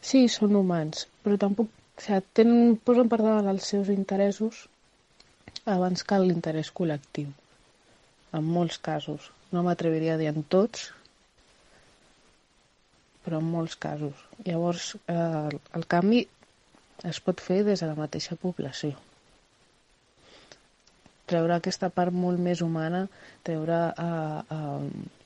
[0.00, 4.62] sí, són humans, però tampoc o sigui, tenen, posen per davant els seus interessos
[5.68, 7.32] abans que l'interès col·lectiu.
[8.38, 9.28] En molts casos.
[9.52, 10.86] No m'atreviria a dir en tots,
[13.24, 14.22] però en molts casos.
[14.46, 16.22] Llavors, eh, el, canvi
[17.10, 18.94] es pot fer des de la mateixa població.
[21.28, 23.06] Treure aquesta part molt més humana,
[23.44, 25.17] treure eh, eh,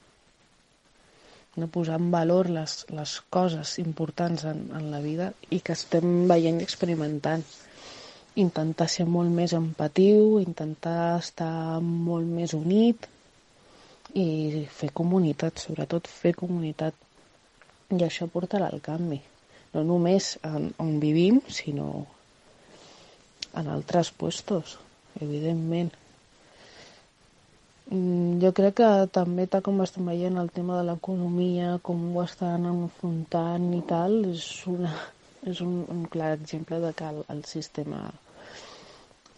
[1.56, 6.26] no posar en valor les, les coses importants en, en la vida i que estem
[6.30, 7.44] veient i experimentant.
[8.40, 13.04] intentar ser molt més empatiu, intentar estar molt més unit
[14.16, 16.96] i fer comunitat, sobretot fer comunitat.
[17.92, 19.20] I això portarà al canvi.
[19.74, 22.06] No només en, on vivim, sinó
[23.52, 24.78] en altres puestos,
[25.20, 25.92] evidentment.
[27.92, 32.22] Mm, Jo crec que també, tal com estem veient, el tema de l'economia, com ho
[32.24, 34.92] estan enfrontant i tal, és, una,
[35.52, 38.00] és un, un clar exemple de que el, el sistema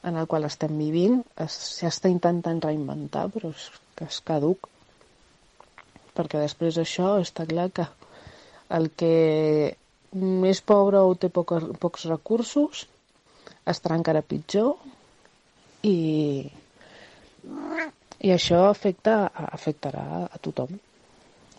[0.04, 4.68] en el qual estem vivint es- s'està intentant reinventar, però és, que és caduc.
[6.14, 7.86] Perquè després d'això està clar que
[8.78, 9.14] el que
[10.14, 12.84] més pobre o té pocs, pocs recursos
[13.72, 14.76] estarà encara pitjor
[15.88, 15.96] i,
[18.24, 20.78] i això afecta, afectarà a tothom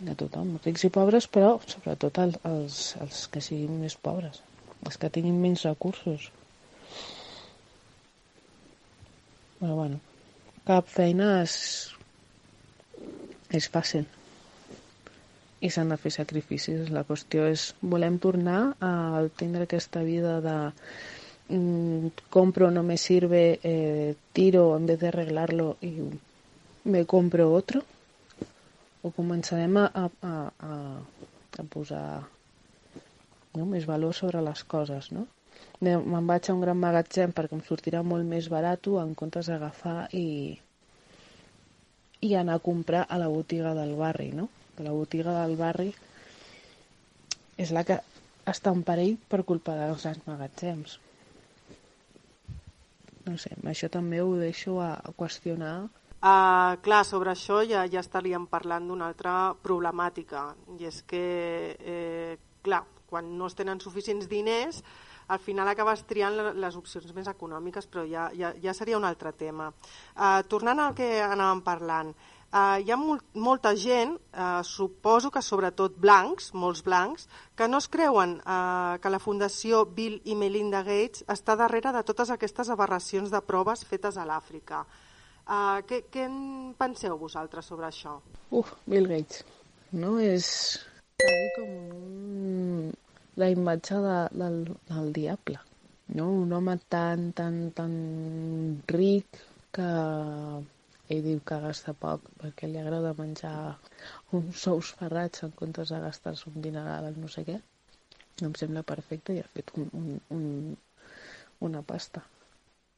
[0.06, 4.42] a tothom, rics i pobres però sobretot al- als, als que siguin més pobres
[4.84, 6.28] els que tinguin menys recursos
[9.60, 10.02] però bueno
[10.68, 11.56] cap feina és
[13.56, 14.04] és fàcil
[15.64, 16.90] i s'han de fer sacrificis.
[16.92, 18.92] La qüestió és, volem tornar a
[19.40, 20.56] tindre aquesta vida de
[21.56, 25.94] mm, compro, no me sirve, eh, tiro en vez de arreglarlo y
[26.86, 27.82] me compro otro?
[29.06, 30.34] O començarem a, a, a,
[30.70, 32.06] a, posar
[33.56, 35.26] no, més valor sobre les coses, no?
[35.80, 39.48] Me- Me'n vaig a un gran magatzem perquè em sortirà molt més barat en comptes
[39.50, 40.58] d'agafar i,
[42.20, 44.48] i anar a comprar a la botiga del barri, no?
[44.78, 45.90] La botiga del barri
[47.56, 47.96] és la que
[48.52, 50.98] està en perill per culpa dels grans magatzems.
[53.26, 55.88] No sé, això també ho deixo a, a qüestionar.
[56.16, 62.38] Uh, clar, sobre això ja, ja estaríem parlant d'una altra problemàtica, i és que, eh,
[62.64, 64.82] clar, quan no es tenen suficients diners,
[65.28, 69.04] al final acabes triant le- les opcions més econòmiques, però ja, ja, ja seria un
[69.04, 69.68] altre tema.
[70.16, 72.12] Uh, tornant al que anàvem parlant,
[72.50, 77.78] uh, hi ha molt, molta gent, uh, suposo que sobretot blancs, molts blancs, que no
[77.78, 82.70] es creuen uh, que la Fundació Bill i Melinda Gates està darrere de totes aquestes
[82.70, 84.86] aberracions de proves fetes a l'Àfrica.
[85.46, 88.18] Què, què en penseu vosaltres sobre això?
[88.50, 89.44] Uf, Bill Gates,
[89.92, 90.18] no?
[90.18, 90.48] És
[91.56, 92.92] com un...
[93.36, 95.60] la imatge de, del, del diable,
[96.18, 96.30] no?
[96.42, 97.94] Un home tan, tan, tan
[98.90, 99.38] ric
[99.76, 99.86] que
[101.14, 103.56] ell diu que gasta poc perquè li agrada menjar
[104.34, 107.60] uns sous ferrats en comptes de gastar-se un dineral en no sé què.
[108.42, 110.48] Em sembla perfecte i ha fet un, un, un,
[111.68, 112.24] una pasta.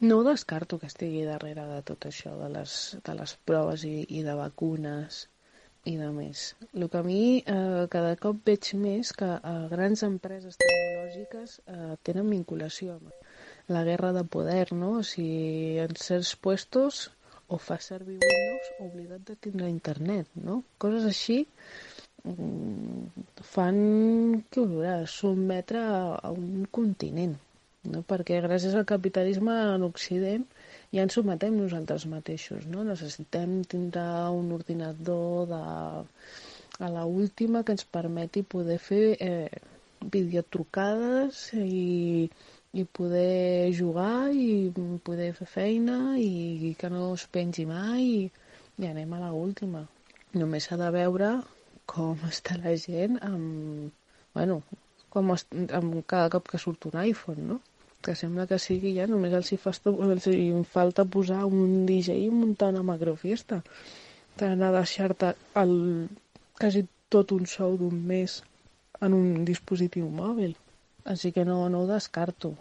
[0.01, 2.73] No ho descarto que estigui darrere de tot això, de les,
[3.03, 5.25] de les proves i, i de vacunes
[5.91, 6.43] i de més.
[6.71, 11.97] El que a mi eh, cada cop veig més que eh, grans empreses tecnològiques eh,
[12.07, 14.93] tenen vinculació amb la guerra de poder, no?
[15.03, 15.27] Si
[15.83, 17.09] en certs puestos
[17.49, 20.61] o fa servir Windows o oblidat de tindre internet, no?
[20.79, 21.41] Coses així
[22.23, 23.83] mm, fan,
[24.47, 27.35] què ho veuràs, sotmetre a un continent,
[27.93, 28.03] no?
[28.11, 30.45] perquè gràcies al capitalisme en Occident
[30.95, 32.85] ja ens sometem nosaltres mateixos, no?
[32.87, 35.63] Necessitem tindre un ordinador de,
[36.87, 39.51] a la última que ens permeti poder fer eh,
[40.15, 42.31] videotrucades i,
[42.73, 44.71] i poder jugar i
[45.05, 48.27] poder fer feina i, que no es pengi mai i,
[48.79, 49.85] i anem a la última.
[50.39, 51.33] Només s'ha de veure
[51.89, 53.91] com està la gent amb,
[54.37, 54.63] bueno,
[55.13, 57.61] com est, amb cada cop que surt un iPhone, no?
[58.05, 59.73] Que sembla que sigui ja, només els hi, fa,
[60.09, 63.63] els hi falta posar un DJ i muntar una macrofiesta.
[64.39, 65.33] D'anar a deixar-te
[65.63, 65.75] el,
[66.61, 68.39] quasi tot un sou d'un mes
[69.03, 70.55] en un dispositiu mòbil.
[71.09, 72.55] Així que no, no ho descarto.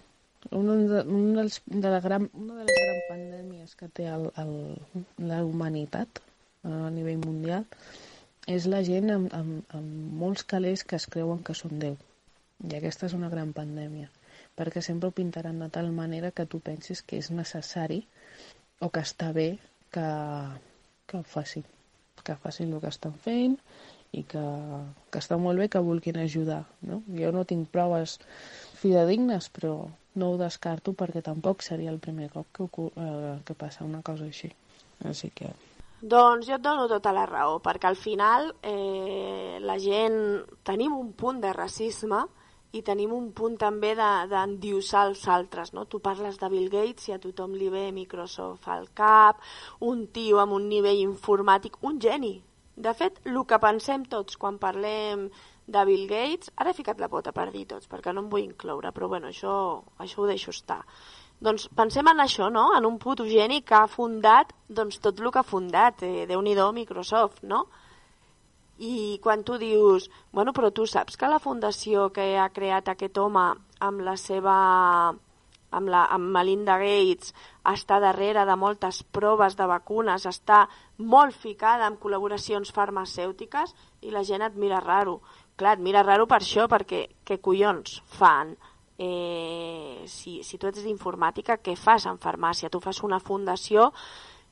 [0.56, 4.30] Una de, un dels, de la gran, una de les grans pandèmies que té el,
[4.42, 4.54] el,
[5.30, 6.22] la humanitat
[6.68, 7.66] a nivell mundial
[8.48, 11.98] és la gent amb, amb, amb molts calés que es creuen que són Déu.
[12.64, 14.08] I aquesta és una gran pandèmia,
[14.58, 18.04] perquè sempre ho pintaran de tal manera que tu pensis que és necessari
[18.80, 19.50] o que està bé
[19.94, 20.08] que,
[21.08, 21.66] que ho facin,
[22.24, 23.58] que facin el que estan fent
[24.16, 24.44] i que,
[25.12, 26.64] que està molt bé que vulguin ajudar.
[26.88, 27.02] No?
[27.14, 28.18] Jo no tinc proves
[28.80, 33.86] fidedignes, però no ho descarto perquè tampoc seria el primer cop que, eh, que passa
[33.86, 34.52] una cosa així.
[35.06, 35.52] Així que
[35.98, 41.10] Doncs jo et dono tota la raó, perquè al final eh, la gent tenim un
[41.18, 42.20] punt de racisme
[42.74, 45.86] i tenim un punt també de- d'endiosar els altres, no?
[45.86, 49.40] Tu parles de Bill Gates i a tothom li ve Microsoft al cap,
[49.80, 52.42] un tio amb un nivell informàtic, un geni.
[52.76, 55.30] De fet, el que pensem tots quan parlem
[55.68, 58.44] de Bill Gates, ara he ficat la pota per dir tots, perquè no em vull
[58.44, 60.84] incloure, però bueno, això, això ho deixo estar.
[61.40, 62.72] Doncs pensem en això, no?
[62.78, 66.02] En un puto geni que ha fundat doncs, tot el que ha fundat.
[66.04, 67.68] Eh, Déu-n'hi-do Microsoft, no?
[68.78, 73.18] I quan tu dius, bueno, però tu saps que la fundació que ha creat aquest
[73.18, 73.48] home
[73.82, 74.58] amb la seva
[75.72, 77.34] amb, la, amb Melinda Gates
[77.68, 80.66] està darrere de moltes proves de vacunes, està
[80.98, 85.20] molt ficada en col·laboracions farmacèutiques i la gent et mira raro.
[85.58, 88.56] Clar, et mira raro per això, perquè què collons fan?
[88.98, 92.70] Eh, si, si tu ets d'informàtica, què fas en farmàcia?
[92.70, 93.92] Tu fas una fundació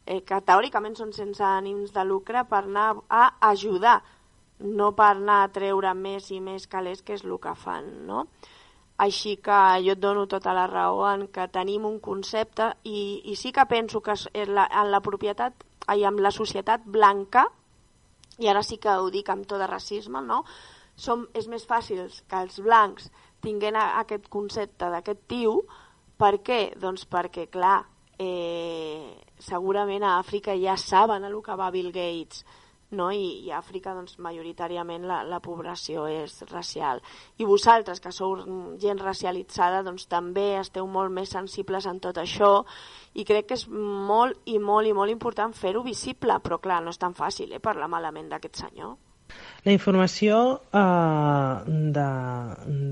[0.05, 4.01] eh, que teòricament són sense ànims de lucre per anar a ajudar,
[4.59, 8.25] no per anar a treure més i més calés, que és el que fan, no?
[9.05, 13.35] Així que jo et dono tota la raó en que tenim un concepte i, i
[13.35, 17.43] sí que penso que en la, en la propietat, ai, en la societat blanca,
[18.39, 20.43] i ara sí que ho dic amb tot de racisme, no?
[20.95, 23.09] Som, és més fàcil que els blancs
[23.43, 25.59] tinguin aquest concepte d'aquest tio,
[26.15, 26.61] per què?
[26.79, 27.81] Doncs perquè, clar,
[28.17, 29.11] eh,
[29.43, 32.45] segurament a Àfrica ja saben el que va Bill Gates,
[32.91, 33.09] no?
[33.11, 37.01] I, i a Àfrica doncs, majoritàriament la, la població és racial.
[37.37, 38.37] I vosaltres, que sou
[38.81, 42.51] gent racialitzada, doncs, també esteu molt més sensibles en tot això
[43.15, 46.93] i crec que és molt i molt i molt important fer-ho visible, però clar, no
[46.93, 48.95] és tan fàcil eh, parlar malament d'aquest senyor.
[49.65, 50.35] La informació
[50.77, 52.09] eh, de,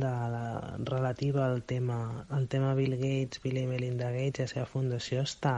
[0.01, 0.45] de la,
[0.79, 5.21] relativa al tema, al tema Bill Gates, Bill i Melinda Gates i la seva fundació
[5.21, 5.53] està,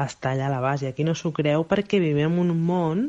[0.00, 0.88] està allà a la base.
[0.88, 3.04] Aquí no s'ho creu perquè vivim en un món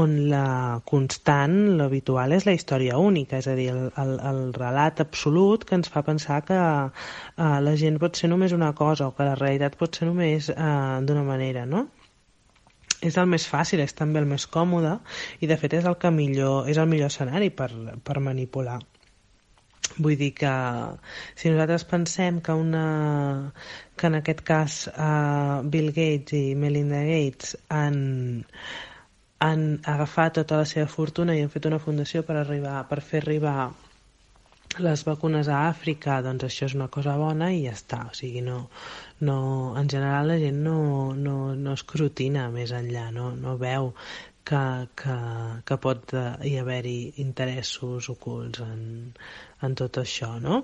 [0.00, 0.46] on la
[0.88, 5.76] constant, l'habitual, és la història única, és a dir, el, el, el relat absolut que
[5.76, 9.36] ens fa pensar que eh, la gent pot ser només una cosa o que la
[9.36, 11.90] realitat pot ser només eh, d'una manera, no?
[13.02, 14.96] És el més fàcil, és també el més còmode
[15.42, 17.70] i de fet és el que millor, és el millor escenari per,
[18.06, 18.78] per manipular.
[19.98, 20.52] Vull dir que
[21.36, 22.84] si nosaltres pensem que una
[23.98, 27.98] que en aquest cas uh, Bill Gates i Melinda Gates han,
[29.44, 33.20] han agafat tota la seva fortuna i han fet una fundació per arribar per fer
[33.24, 33.56] arribar
[34.78, 38.04] les vacunes a Àfrica, doncs això és una cosa bona i ja està.
[38.10, 38.58] O sigui, no,
[39.20, 39.38] no,
[39.78, 40.78] en general la gent no,
[41.18, 43.92] no, no escrutina més enllà, no, no veu
[44.48, 44.62] que,
[44.98, 45.18] que,
[45.68, 48.82] que pot hi haver-hi interessos ocults en,
[49.62, 50.62] en tot això, no?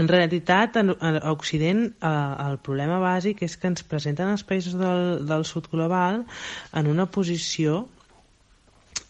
[0.00, 2.10] En realitat, a Occident, eh,
[2.46, 6.22] el problema bàsic és que ens presenten els països del, del sud global
[6.80, 7.82] en una posició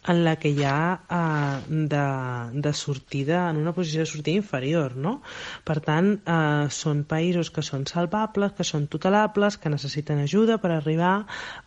[0.08, 4.96] en la que hi ha eh, de, de sortida, en una posició de sortida inferior,
[4.96, 5.20] no?
[5.64, 10.72] Per tant, eh, són països que són salvables, que són tutelables, que necessiten ajuda per
[10.74, 11.12] arribar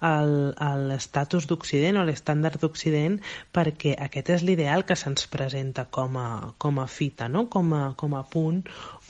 [0.02, 3.22] al, a l'estatus d'Occident o a l'estàndard d'Occident,
[3.56, 6.28] perquè aquest és l'ideal que se'ns presenta com a,
[6.60, 7.48] com a fita, no?
[7.48, 8.66] com, a, com a punt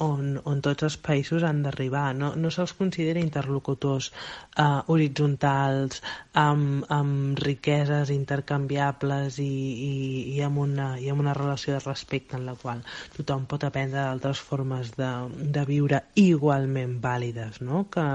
[0.05, 2.11] on, on tots els països han d'arribar.
[2.13, 6.03] No, no se'ls considera interlocutors eh, horitzontals,
[6.37, 9.93] amb, amb riqueses intercanviables i, i,
[10.35, 12.83] i, amb una, i amb una relació de respecte en la qual
[13.15, 15.09] tothom pot aprendre d'altres formes de,
[15.55, 17.85] de viure igualment vàlides no?
[17.91, 18.05] que,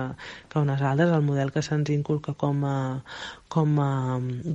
[0.50, 1.12] que unes altres.
[1.16, 2.76] El model que se'ns inculca com a,
[3.50, 3.90] com a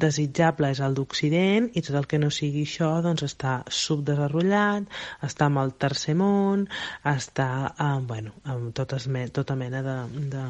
[0.05, 4.87] desitjable és el d'Occident i tot el que no sigui això doncs està subdesenvolupat,
[5.25, 6.67] està amb el tercer món,
[7.15, 9.99] està eh, bueno, amb totes, tota mena de,
[10.33, 10.47] de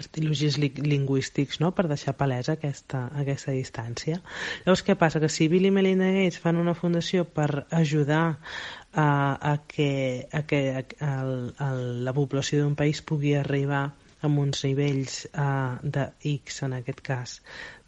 [0.00, 1.72] estilogis lingüístics no?
[1.76, 4.20] per deixar palesa aquesta, aquesta distància.
[4.64, 5.20] Llavors, què passa?
[5.20, 8.24] Que si Bill i Melinda Gates fan una fundació per ajudar
[8.92, 9.08] a,
[9.52, 11.12] a que, a que a, a,
[11.66, 11.70] a
[12.08, 13.90] la població d'un país pugui arribar
[14.22, 15.46] amb uns nivells eh,
[15.82, 17.38] de X, en aquest cas,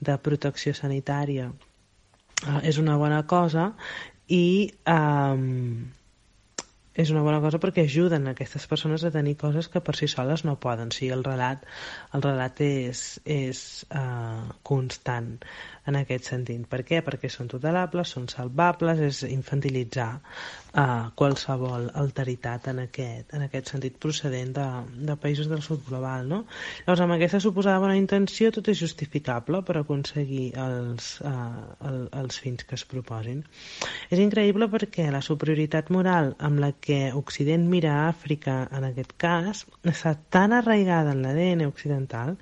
[0.01, 3.71] de protecció sanitària, eh, és una bona cosa
[4.29, 5.45] i eh,
[6.95, 10.45] és una bona cosa perquè ajuden aquestes persones a tenir coses que per si soles
[10.47, 10.93] no poden.
[10.95, 11.65] O sigui, el relat,
[12.15, 15.35] el relat és, és uh, constant
[15.91, 16.65] en aquest sentit.
[16.71, 17.01] Per què?
[17.05, 23.99] Perquè són tutelables, són salvables, és infantilitzar uh, qualsevol alteritat en aquest, en aquest sentit
[24.01, 24.67] procedent de,
[25.11, 26.29] de països del sud global.
[26.31, 26.43] No?
[26.85, 32.41] Llavors, amb aquesta suposada bona intenció, tot és justificable per aconseguir els, uh, el, els
[32.41, 33.45] fins que es proposin.
[34.11, 39.15] És increïble perquè la superioritat moral amb la que Occident mira a Àfrica, en aquest
[39.21, 42.37] cas, està tan arraigada en l'ADN occidental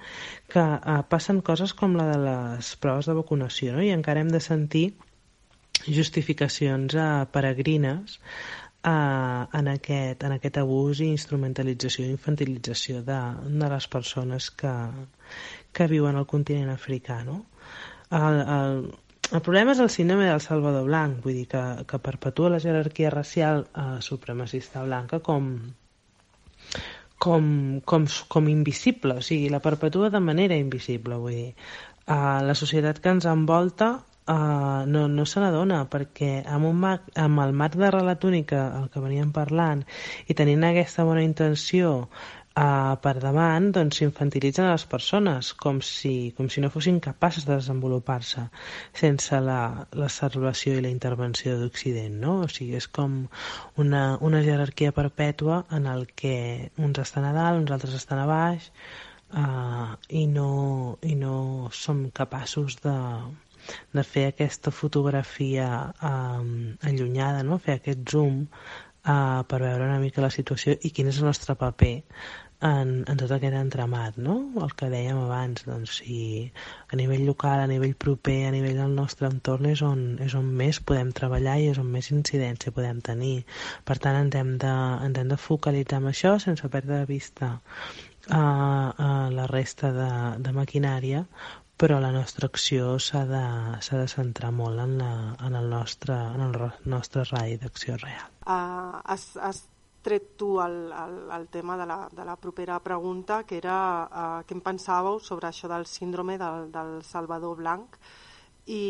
[0.52, 3.84] que eh, passen coses com la de les proves de vacunació no?
[3.84, 4.86] i encara hem de sentir
[5.86, 13.70] justificacions eh, peregrines eh, en, aquest, en aquest abús i instrumentalització i infantilització de, de
[13.74, 14.74] les persones que,
[15.72, 17.22] que viuen al continent africà.
[17.26, 17.40] No?
[18.12, 18.82] El, el,
[19.32, 23.12] el problema és el cinema del Salvador Blanc, vull dir que, que perpetua la jerarquia
[23.14, 25.54] racial eh, supremacista blanca com,
[27.22, 31.50] com, com, com invisible, o sigui, la perpetua de manera invisible, vull dir.
[32.02, 33.92] Uh, la societat que ens envolta
[34.26, 38.56] uh, no, no se n'adona perquè amb, un marc, amb el marc de relat únic
[38.58, 39.84] el que veníem parlant
[40.26, 42.08] i tenint aquesta bona intenció
[42.56, 47.54] uh, per davant doncs s'infantilitzen les persones com si, com si no fossin capaces de
[47.54, 48.46] desenvolupar-se
[49.02, 52.40] sense la, la salvació i la intervenció d'Occident no?
[52.46, 53.22] o sigui, és com
[53.84, 56.36] una, una jerarquia perpètua en el que
[56.76, 58.68] uns estan a dalt, uns altres estan a baix
[59.32, 62.98] uh, i, no, i no som capaços de,
[63.96, 65.68] de fer aquesta fotografia
[66.02, 67.58] um, allunyada, no?
[67.62, 71.56] fer aquest zoom uh, per veure una mica la situació i quin és el nostre
[71.58, 71.94] paper
[72.62, 74.36] en, en tot aquest entramat, no?
[74.62, 76.18] El que dèiem abans, doncs si
[76.92, 80.46] a nivell local, a nivell proper, a nivell del nostre entorn és on, és on
[80.60, 83.42] més podem treballar i és on més incidència podem tenir.
[83.88, 84.74] Per tant, ens hem de,
[85.08, 87.56] ens hem de focalitzar en això sense perdre de vista
[88.30, 88.44] a,
[88.94, 90.12] a la resta de,
[90.46, 91.24] de maquinària,
[91.82, 93.42] però la nostra acció s'ha de,
[93.90, 98.28] de centrar molt en, la, en, el nostre, en el nostre radi d'acció real.
[98.46, 99.64] Uh, has, has
[100.02, 104.42] tret tu el, el, el tema de la, de la propera pregunta, que era uh,
[104.46, 107.98] què en pensàveu sobre això del síndrome del, del Salvador Blanc,
[108.66, 108.82] i,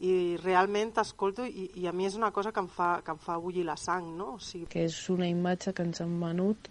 [0.00, 3.20] i realment t'escolto i, i a mi és una cosa que em fa, que em
[3.20, 4.34] fa bullir la sang, no?
[4.36, 4.68] O sigui...
[4.72, 6.70] Que és una imatge que ens han venut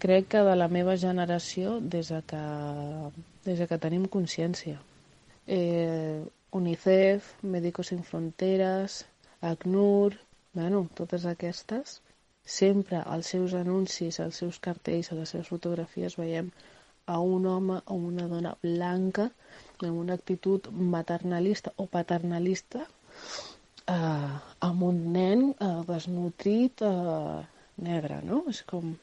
[0.00, 2.42] crec que de la meva generació des de que,
[3.44, 4.80] des de que tenim consciència.
[5.46, 6.24] Eh,
[6.56, 9.04] UNICEF, Médicos Sin Fronteres,
[9.40, 10.16] ACNUR,
[10.54, 12.00] bueno, totes aquestes,
[12.44, 16.50] sempre als seus anuncis, als seus cartells, a les seves fotografies veiem
[17.06, 19.30] a un home o una dona blanca
[19.80, 24.34] amb una actitud maternalista o paternalista eh,
[24.68, 27.40] amb un nen eh, desnutrit eh,
[27.86, 28.44] negre, no?
[28.52, 28.94] És com,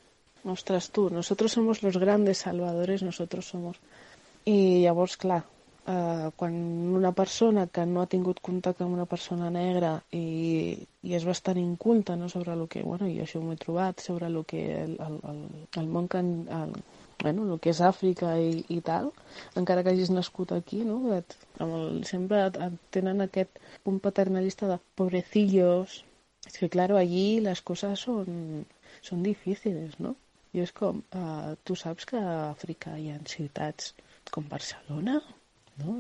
[0.45, 3.79] ostres, tu, nosotros somos los grandes salvadores, nosotros somos...
[4.47, 5.41] I llavors, clar,
[5.87, 6.53] eh, quan
[6.99, 10.75] una persona que no ha tingut contacte amb una persona negra i,
[11.07, 14.27] i és bastant inculta no, sobre el que, bueno, i això m'ho he trobat, sobre
[14.27, 15.43] el que el, el, el,
[15.81, 16.75] el món que, el,
[17.23, 19.11] bueno, el que és Àfrica i, i tal,
[19.61, 20.99] encara que hagis nascut aquí, no?
[21.15, 22.43] Et, amb el, sempre
[22.93, 26.03] tenen aquest punt paternalista de pobrecillos.
[26.47, 28.65] És que, claro, allí les coses són,
[29.03, 30.15] són difíciles, no?
[30.55, 33.91] I és com, uh, tu saps que a Àfrica hi ha ciutats
[34.31, 35.19] com Barcelona,
[35.83, 35.97] no?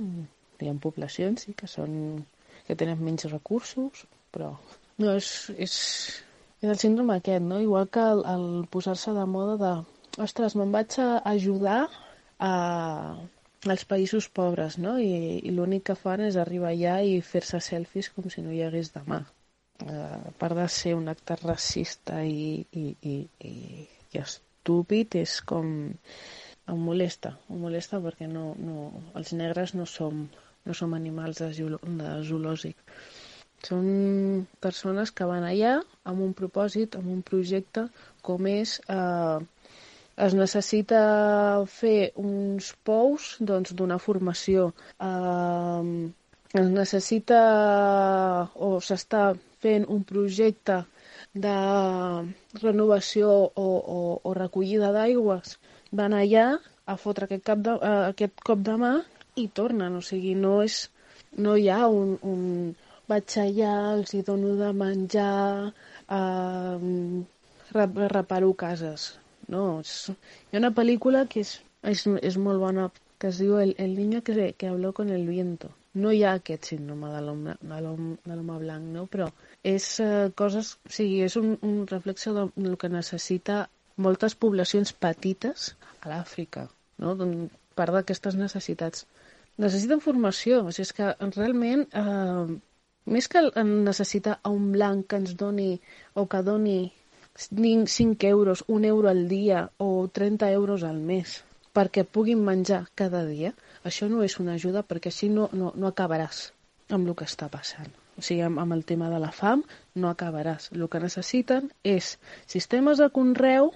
[0.57, 1.93] Hi ha poblacions sí, que, són,
[2.67, 4.55] que tenen menys recursos, però
[4.97, 5.75] no, és, és,
[6.63, 7.61] és el síndrome aquest, no?
[7.61, 9.73] igual que el, el posar-se de moda de
[10.25, 11.83] ostres, me'n vaig a ajudar
[12.41, 12.51] a,
[13.69, 14.97] als països pobres, no?
[14.97, 18.63] I, i l'únic que fan és arribar allà i fer-se selfies com si no hi
[18.65, 19.21] hagués demà.
[19.85, 23.53] Uh, a part de ser un acte racista i, i, i, i,
[24.13, 25.69] i estúpid, és com
[26.71, 28.89] em molesta, em molesta perquè no, no,
[29.19, 30.25] els negres no som,
[30.65, 31.51] no som animals de,
[32.01, 32.75] de zoològic.
[33.65, 33.85] Són
[34.61, 35.77] persones que van allà
[36.11, 37.87] amb un propòsit, amb un projecte,
[38.21, 38.79] com és...
[38.87, 39.39] Eh,
[40.25, 40.99] es necessita
[41.69, 44.71] fer uns pous doncs, d'una formació.
[45.07, 46.07] Eh,
[46.61, 47.41] es necessita
[48.67, 49.23] o s'està
[49.61, 50.79] fent un projecte
[51.45, 51.55] de
[52.63, 55.57] renovació o, o, o recollida d'aigües
[55.91, 56.47] van allà
[56.85, 58.93] a fotre aquest, cap de, uh, aquest cop de mà
[59.35, 60.87] i tornen, o sigui, no és
[61.37, 62.43] no hi ha un, un
[63.07, 65.71] vaig allà, els hi dono de menjar,
[66.09, 67.23] uh,
[68.17, 69.13] reparo cases.
[69.47, 69.93] No, és,
[70.49, 71.53] hi ha una pel·lícula que és,
[71.91, 75.27] és, és molt bona, que es diu El, el niño que, que habló con el
[75.27, 75.71] viento.
[75.93, 79.07] No hi ha aquest síndrome de l'home blanc, no?
[79.07, 79.29] però
[79.63, 83.67] és uh, coses, o sigui, és un, un reflexe del que necessita
[83.97, 85.71] moltes poblacions petites
[86.01, 86.67] a l'Àfrica,
[87.03, 87.15] no?
[87.77, 89.05] part d'aquestes necessitats.
[89.61, 92.57] Necessiten formació, o sigui, és que realment, eh,
[93.05, 95.79] més que necessitar a un blanc que ens doni
[96.13, 96.79] o que doni
[97.37, 101.43] 5 euros, un euro al dia o 30 euros al mes
[101.77, 103.53] perquè puguin menjar cada dia,
[103.85, 106.47] això no és una ajuda perquè així no, no, no acabaràs
[106.89, 107.91] amb el que està passant.
[108.17, 109.61] O sigui, amb, amb el tema de la fam
[110.01, 110.71] no acabaràs.
[110.73, 112.15] El que necessiten és
[112.49, 113.69] sistemes de conreu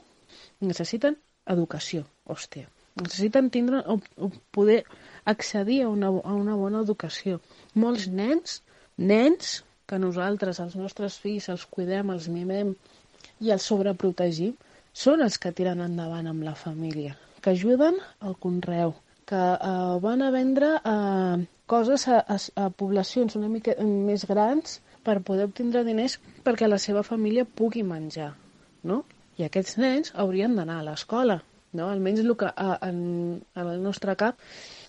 [0.66, 1.20] necessiten
[1.54, 2.70] educació, hòstia.
[3.00, 4.82] Necessiten tindre o, o poder
[5.26, 7.40] accedir a una, a una bona educació.
[7.76, 8.60] Molts nens,
[8.98, 12.76] nens, que nosaltres, els nostres fills, els cuidem, els mimem
[13.44, 14.54] i els sobreprotegim,
[14.94, 18.94] són els que tiren endavant amb la família, que ajuden al conreu,
[19.28, 24.80] que eh, van a vendre eh, coses a, a, a poblacions una mica més grans
[25.06, 28.34] per poder obtindre diners perquè la seva família pugui menjar,
[28.84, 29.02] no?
[29.42, 31.42] I aquests nens haurien d'anar a l'escola.
[31.78, 31.88] no?
[31.90, 32.98] almenys el que a, en,
[33.56, 34.42] en el nostre cap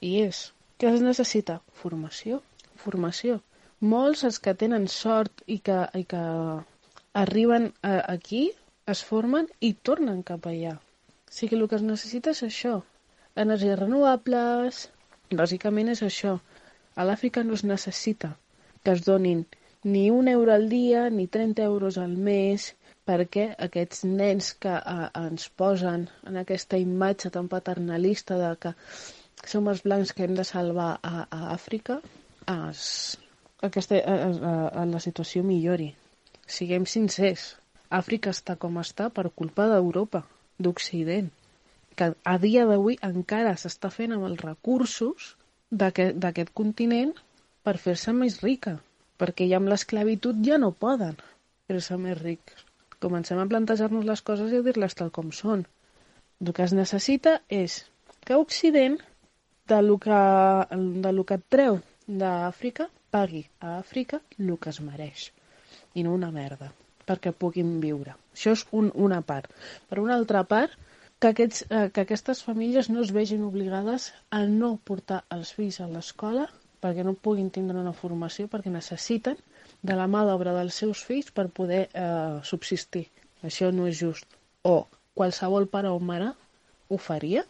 [0.09, 0.40] hi és.
[0.78, 1.61] Què es necessita?
[1.82, 2.40] Formació.
[2.84, 3.38] Formació.
[3.92, 6.22] Molts els que tenen sort i que, i que
[7.22, 8.42] arriben a, aquí
[8.94, 10.74] es formen i tornen cap allà.
[10.76, 12.74] O sigui, el que es necessita és això.
[13.46, 14.84] Energies renovables,
[15.42, 16.36] bàsicament és això.
[16.98, 18.34] A l'Àfrica no es necessita
[18.84, 19.46] que es donin
[19.82, 22.72] ni un euro al dia ni 30 euros al mes
[23.09, 28.74] perquè aquests nens que eh, ens posen en aquesta imatge tan paternalista de que
[29.53, 31.98] som els blancs que hem de salvar a, a Àfrica,
[32.55, 32.84] es,
[33.68, 34.14] aquesta, a,
[34.53, 35.90] a, a la situació millori.
[36.46, 37.48] Siguem sincers,
[37.90, 40.22] Àfrica està com està per culpa d'Europa,
[40.62, 41.30] d'Occident,
[41.98, 45.34] que a dia d'avui encara s'està fent amb els recursos
[45.70, 47.12] d'aquest continent
[47.66, 48.78] per fer-se més rica,
[49.20, 51.18] perquè ja amb l'esclavitud ja no poden
[51.68, 52.71] fer-se més rics.
[53.03, 55.64] Comencem a plantejar-nos les coses i a dir-les tal com són.
[56.42, 57.80] El que es necessita és
[58.26, 58.98] que Occident,
[59.70, 60.20] de lo que,
[61.07, 65.26] de lo que et treu d'Àfrica, pagui a Àfrica el que es mereix,
[65.94, 66.70] i no una merda,
[67.09, 68.16] perquè puguin viure.
[68.36, 69.50] Això és un, una part.
[69.90, 70.74] Per una altra part,
[71.22, 75.78] que, aquests, eh, que aquestes famílies no es vegin obligades a no portar els fills
[75.80, 76.48] a l'escola
[76.82, 79.38] perquè no puguin tindre una formació, perquè necessiten
[79.83, 83.07] de la mà d'obra dels seus fills per poder eh, subsistir.
[83.43, 84.26] Això no és just.
[84.62, 84.76] O
[85.18, 86.30] qualsevol pare o mare
[86.89, 87.43] ho faria?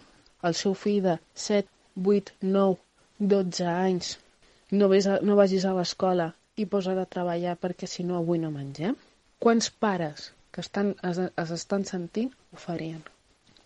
[0.42, 1.68] El seu fill de 7,
[2.02, 2.78] 8, 9,
[3.34, 4.16] 12 anys
[4.72, 8.40] no, ves a, no vagis a l'escola i posa a treballar perquè si no avui
[8.40, 8.96] no mengem?
[9.42, 13.02] Quants pares que estan, es, es estan sentint ho farien?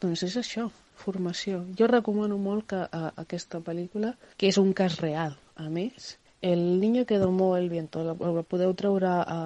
[0.02, 0.66] Doncs és això,
[0.98, 1.62] formació.
[1.78, 6.80] Jo recomano molt que a, aquesta pel·lícula, que és un cas real, a més, El
[6.80, 9.40] niño que domó el viento, la, la podeu treure a,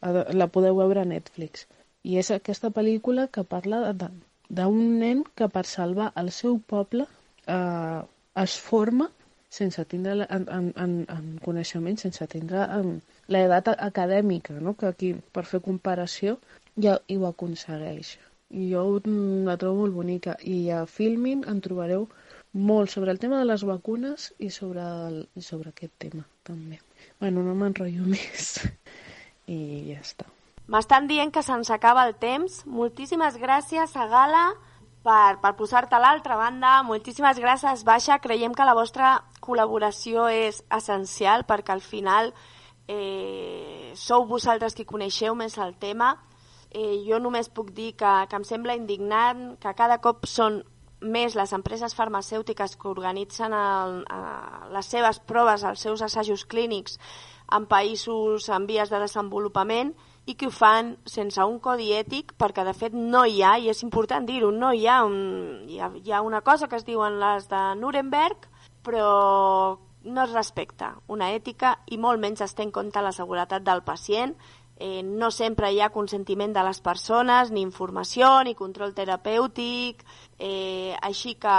[0.00, 0.08] a,
[0.40, 1.66] la podeu veure a Netflix.
[2.06, 7.06] I és aquesta pel·lícula que parla d'un nen que per salvar el seu poble
[7.46, 8.00] eh,
[8.44, 9.10] es forma
[9.56, 12.66] sense tindre en, en, en, en coneixement, sense tindre
[13.32, 14.74] l'edat acadèmica, no?
[14.78, 16.36] que aquí, per fer comparació,
[16.86, 18.16] ja ho aconsegueix.
[18.72, 18.82] Jo
[19.48, 20.36] la trobo molt bonica.
[20.44, 22.06] I a Filmin en trobareu
[22.56, 26.80] molt sobre el tema de les vacunes i sobre, el, i sobre aquest tema també.
[27.20, 28.56] Bueno, no m'enrotllo més
[29.46, 29.58] i
[29.92, 30.26] ja està.
[30.72, 32.64] M'estan dient que se'ns acaba el temps.
[32.66, 34.46] Moltíssimes gràcies a Gala
[35.06, 36.80] per, per posar-te a l'altra banda.
[36.82, 38.18] Moltíssimes gràcies, Baixa.
[38.18, 42.32] Creiem que la vostra col·laboració és essencial perquè al final
[42.88, 46.16] eh, sou vosaltres qui coneixeu més el tema.
[46.72, 50.64] Eh, jo només puc dir que, que em sembla indignant que cada cop són
[51.00, 56.98] més les empreses farmacèutiques que organitzen el, eh, les seves proves, els seus assajos clínics
[57.52, 59.94] en països en vies de desenvolupament
[60.26, 63.70] i que ho fan sense un codi ètic perquè de fet no hi ha, i
[63.70, 66.86] és important dir-ho, no hi ha, un, hi ha, hi ha una cosa que es
[66.86, 68.48] diuen les de Nuremberg
[68.86, 73.64] però no es respecta una ètica i molt menys es té en compte la seguretat
[73.66, 74.34] del pacient
[74.76, 80.04] eh, no sempre hi ha consentiment de les persones, ni informació, ni control terapèutic,
[80.38, 81.56] eh, així que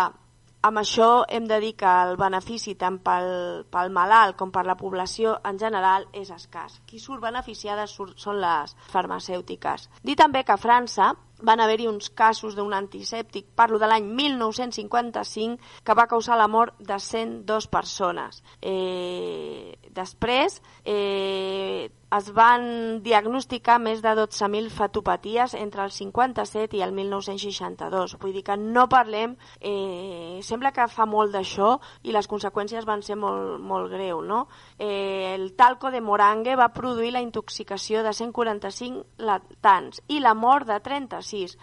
[0.68, 4.76] amb això hem de dir que el benefici tant pel, pel malalt com per la
[4.80, 6.82] població en general és escàs.
[6.90, 9.88] Qui surt beneficiada surt, són les farmacèutiques.
[10.04, 11.14] Dir també que a França
[11.46, 16.74] van haver-hi uns casos d'un antisèptic, parlo de l'any 1955, que va causar la mort
[16.80, 18.42] de 102 persones.
[18.62, 26.94] Eh, després eh, es van diagnosticar més de 12.000 fetopaties entre el 57 i el
[26.94, 28.18] 1962.
[28.22, 29.36] Vull dir que no parlem...
[29.60, 31.74] Eh, sembla que fa molt d'això
[32.06, 34.22] i les conseqüències van ser molt, molt greu.
[34.22, 34.46] No?
[34.78, 40.68] Eh, el talco de Morangue va produir la intoxicació de 145 latans i la mort
[40.70, 41.58] de 36 1906,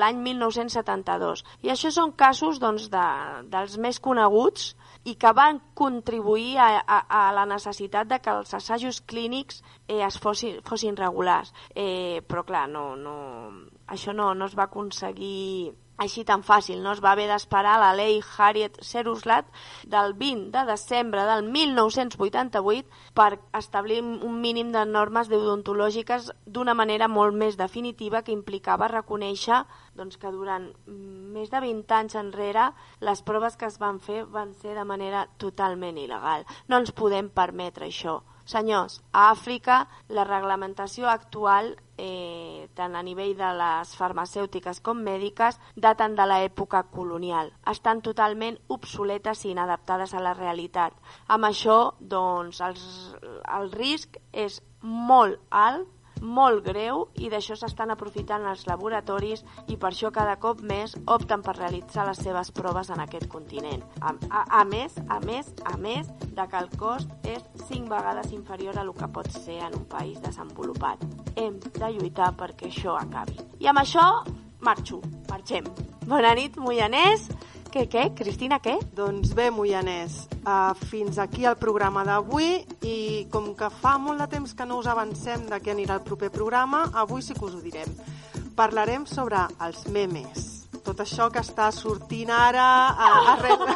[0.00, 1.44] l'any 1972.
[1.62, 3.06] I això són casos doncs, de,
[3.50, 4.74] dels més coneguts
[5.08, 10.02] i que van contribuir a, a, a la necessitat de que els assajos clínics eh,
[10.04, 11.52] es fossin, fossin regulars.
[11.74, 13.18] Eh, però clar, no, no,
[13.88, 16.80] això no, no es va aconseguir així tan fàcil.
[16.82, 19.48] No es va haver d'esperar la llei Harriet Seruslat
[19.84, 27.10] del 20 de desembre del 1988 per establir un mínim de normes deodontològiques d'una manera
[27.10, 29.64] molt més definitiva que implicava reconèixer
[29.98, 32.70] doncs, que durant més de 20 anys enrere
[33.02, 36.46] les proves que es van fer van ser de manera totalment il·legal.
[36.68, 38.20] No ens podem permetre això.
[38.48, 45.58] Senyors, a Àfrica la reglamentació actual, eh, tant a nivell de les farmacèutiques com mèdiques,
[45.76, 47.52] daten de l'època colonial.
[47.68, 50.96] Estan totalment obsoletes i inadaptades a la realitat.
[51.28, 52.88] Amb això, doncs, els,
[53.58, 59.90] el risc és molt alt molt greu i d'això s'estan aprofitant els laboratoris i per
[59.92, 63.84] això cada cop més opten per realitzar les seves proves en aquest continent.
[64.00, 68.32] A, a, a més, a més, a més de que el cost és 5 vegades
[68.32, 71.02] inferior a el que pot ser en un país desenvolupat.
[71.36, 73.38] Hem de lluitar perquè això acabi.
[73.60, 74.08] I amb això
[74.64, 75.68] marxo, marxem.
[76.08, 77.28] Bona nit, Moianès.
[77.68, 78.06] Què, què?
[78.16, 78.78] Cristina, què?
[78.96, 84.28] Doncs bé, Moianès, uh, fins aquí el programa d'avui i com que fa molt de
[84.32, 87.58] temps que no us avancem de què anirà el proper programa, avui sí que us
[87.58, 87.92] ho direm.
[88.56, 90.46] Parlarem sobre els memes.
[90.86, 93.68] Tot això que està sortint ara uh, arrel,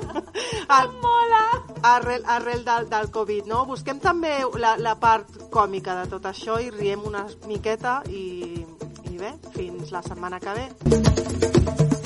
[0.80, 1.44] Em mola!
[1.82, 3.62] arrel, arrel del, del Covid, no?
[3.70, 8.66] Busquem també la, la part còmica de tot això i riem una miqueta i,
[9.06, 11.99] i bé, fins la setmana que ve.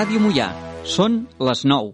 [0.00, 0.46] Ràdio Mollà.
[0.88, 1.88] Són les 9.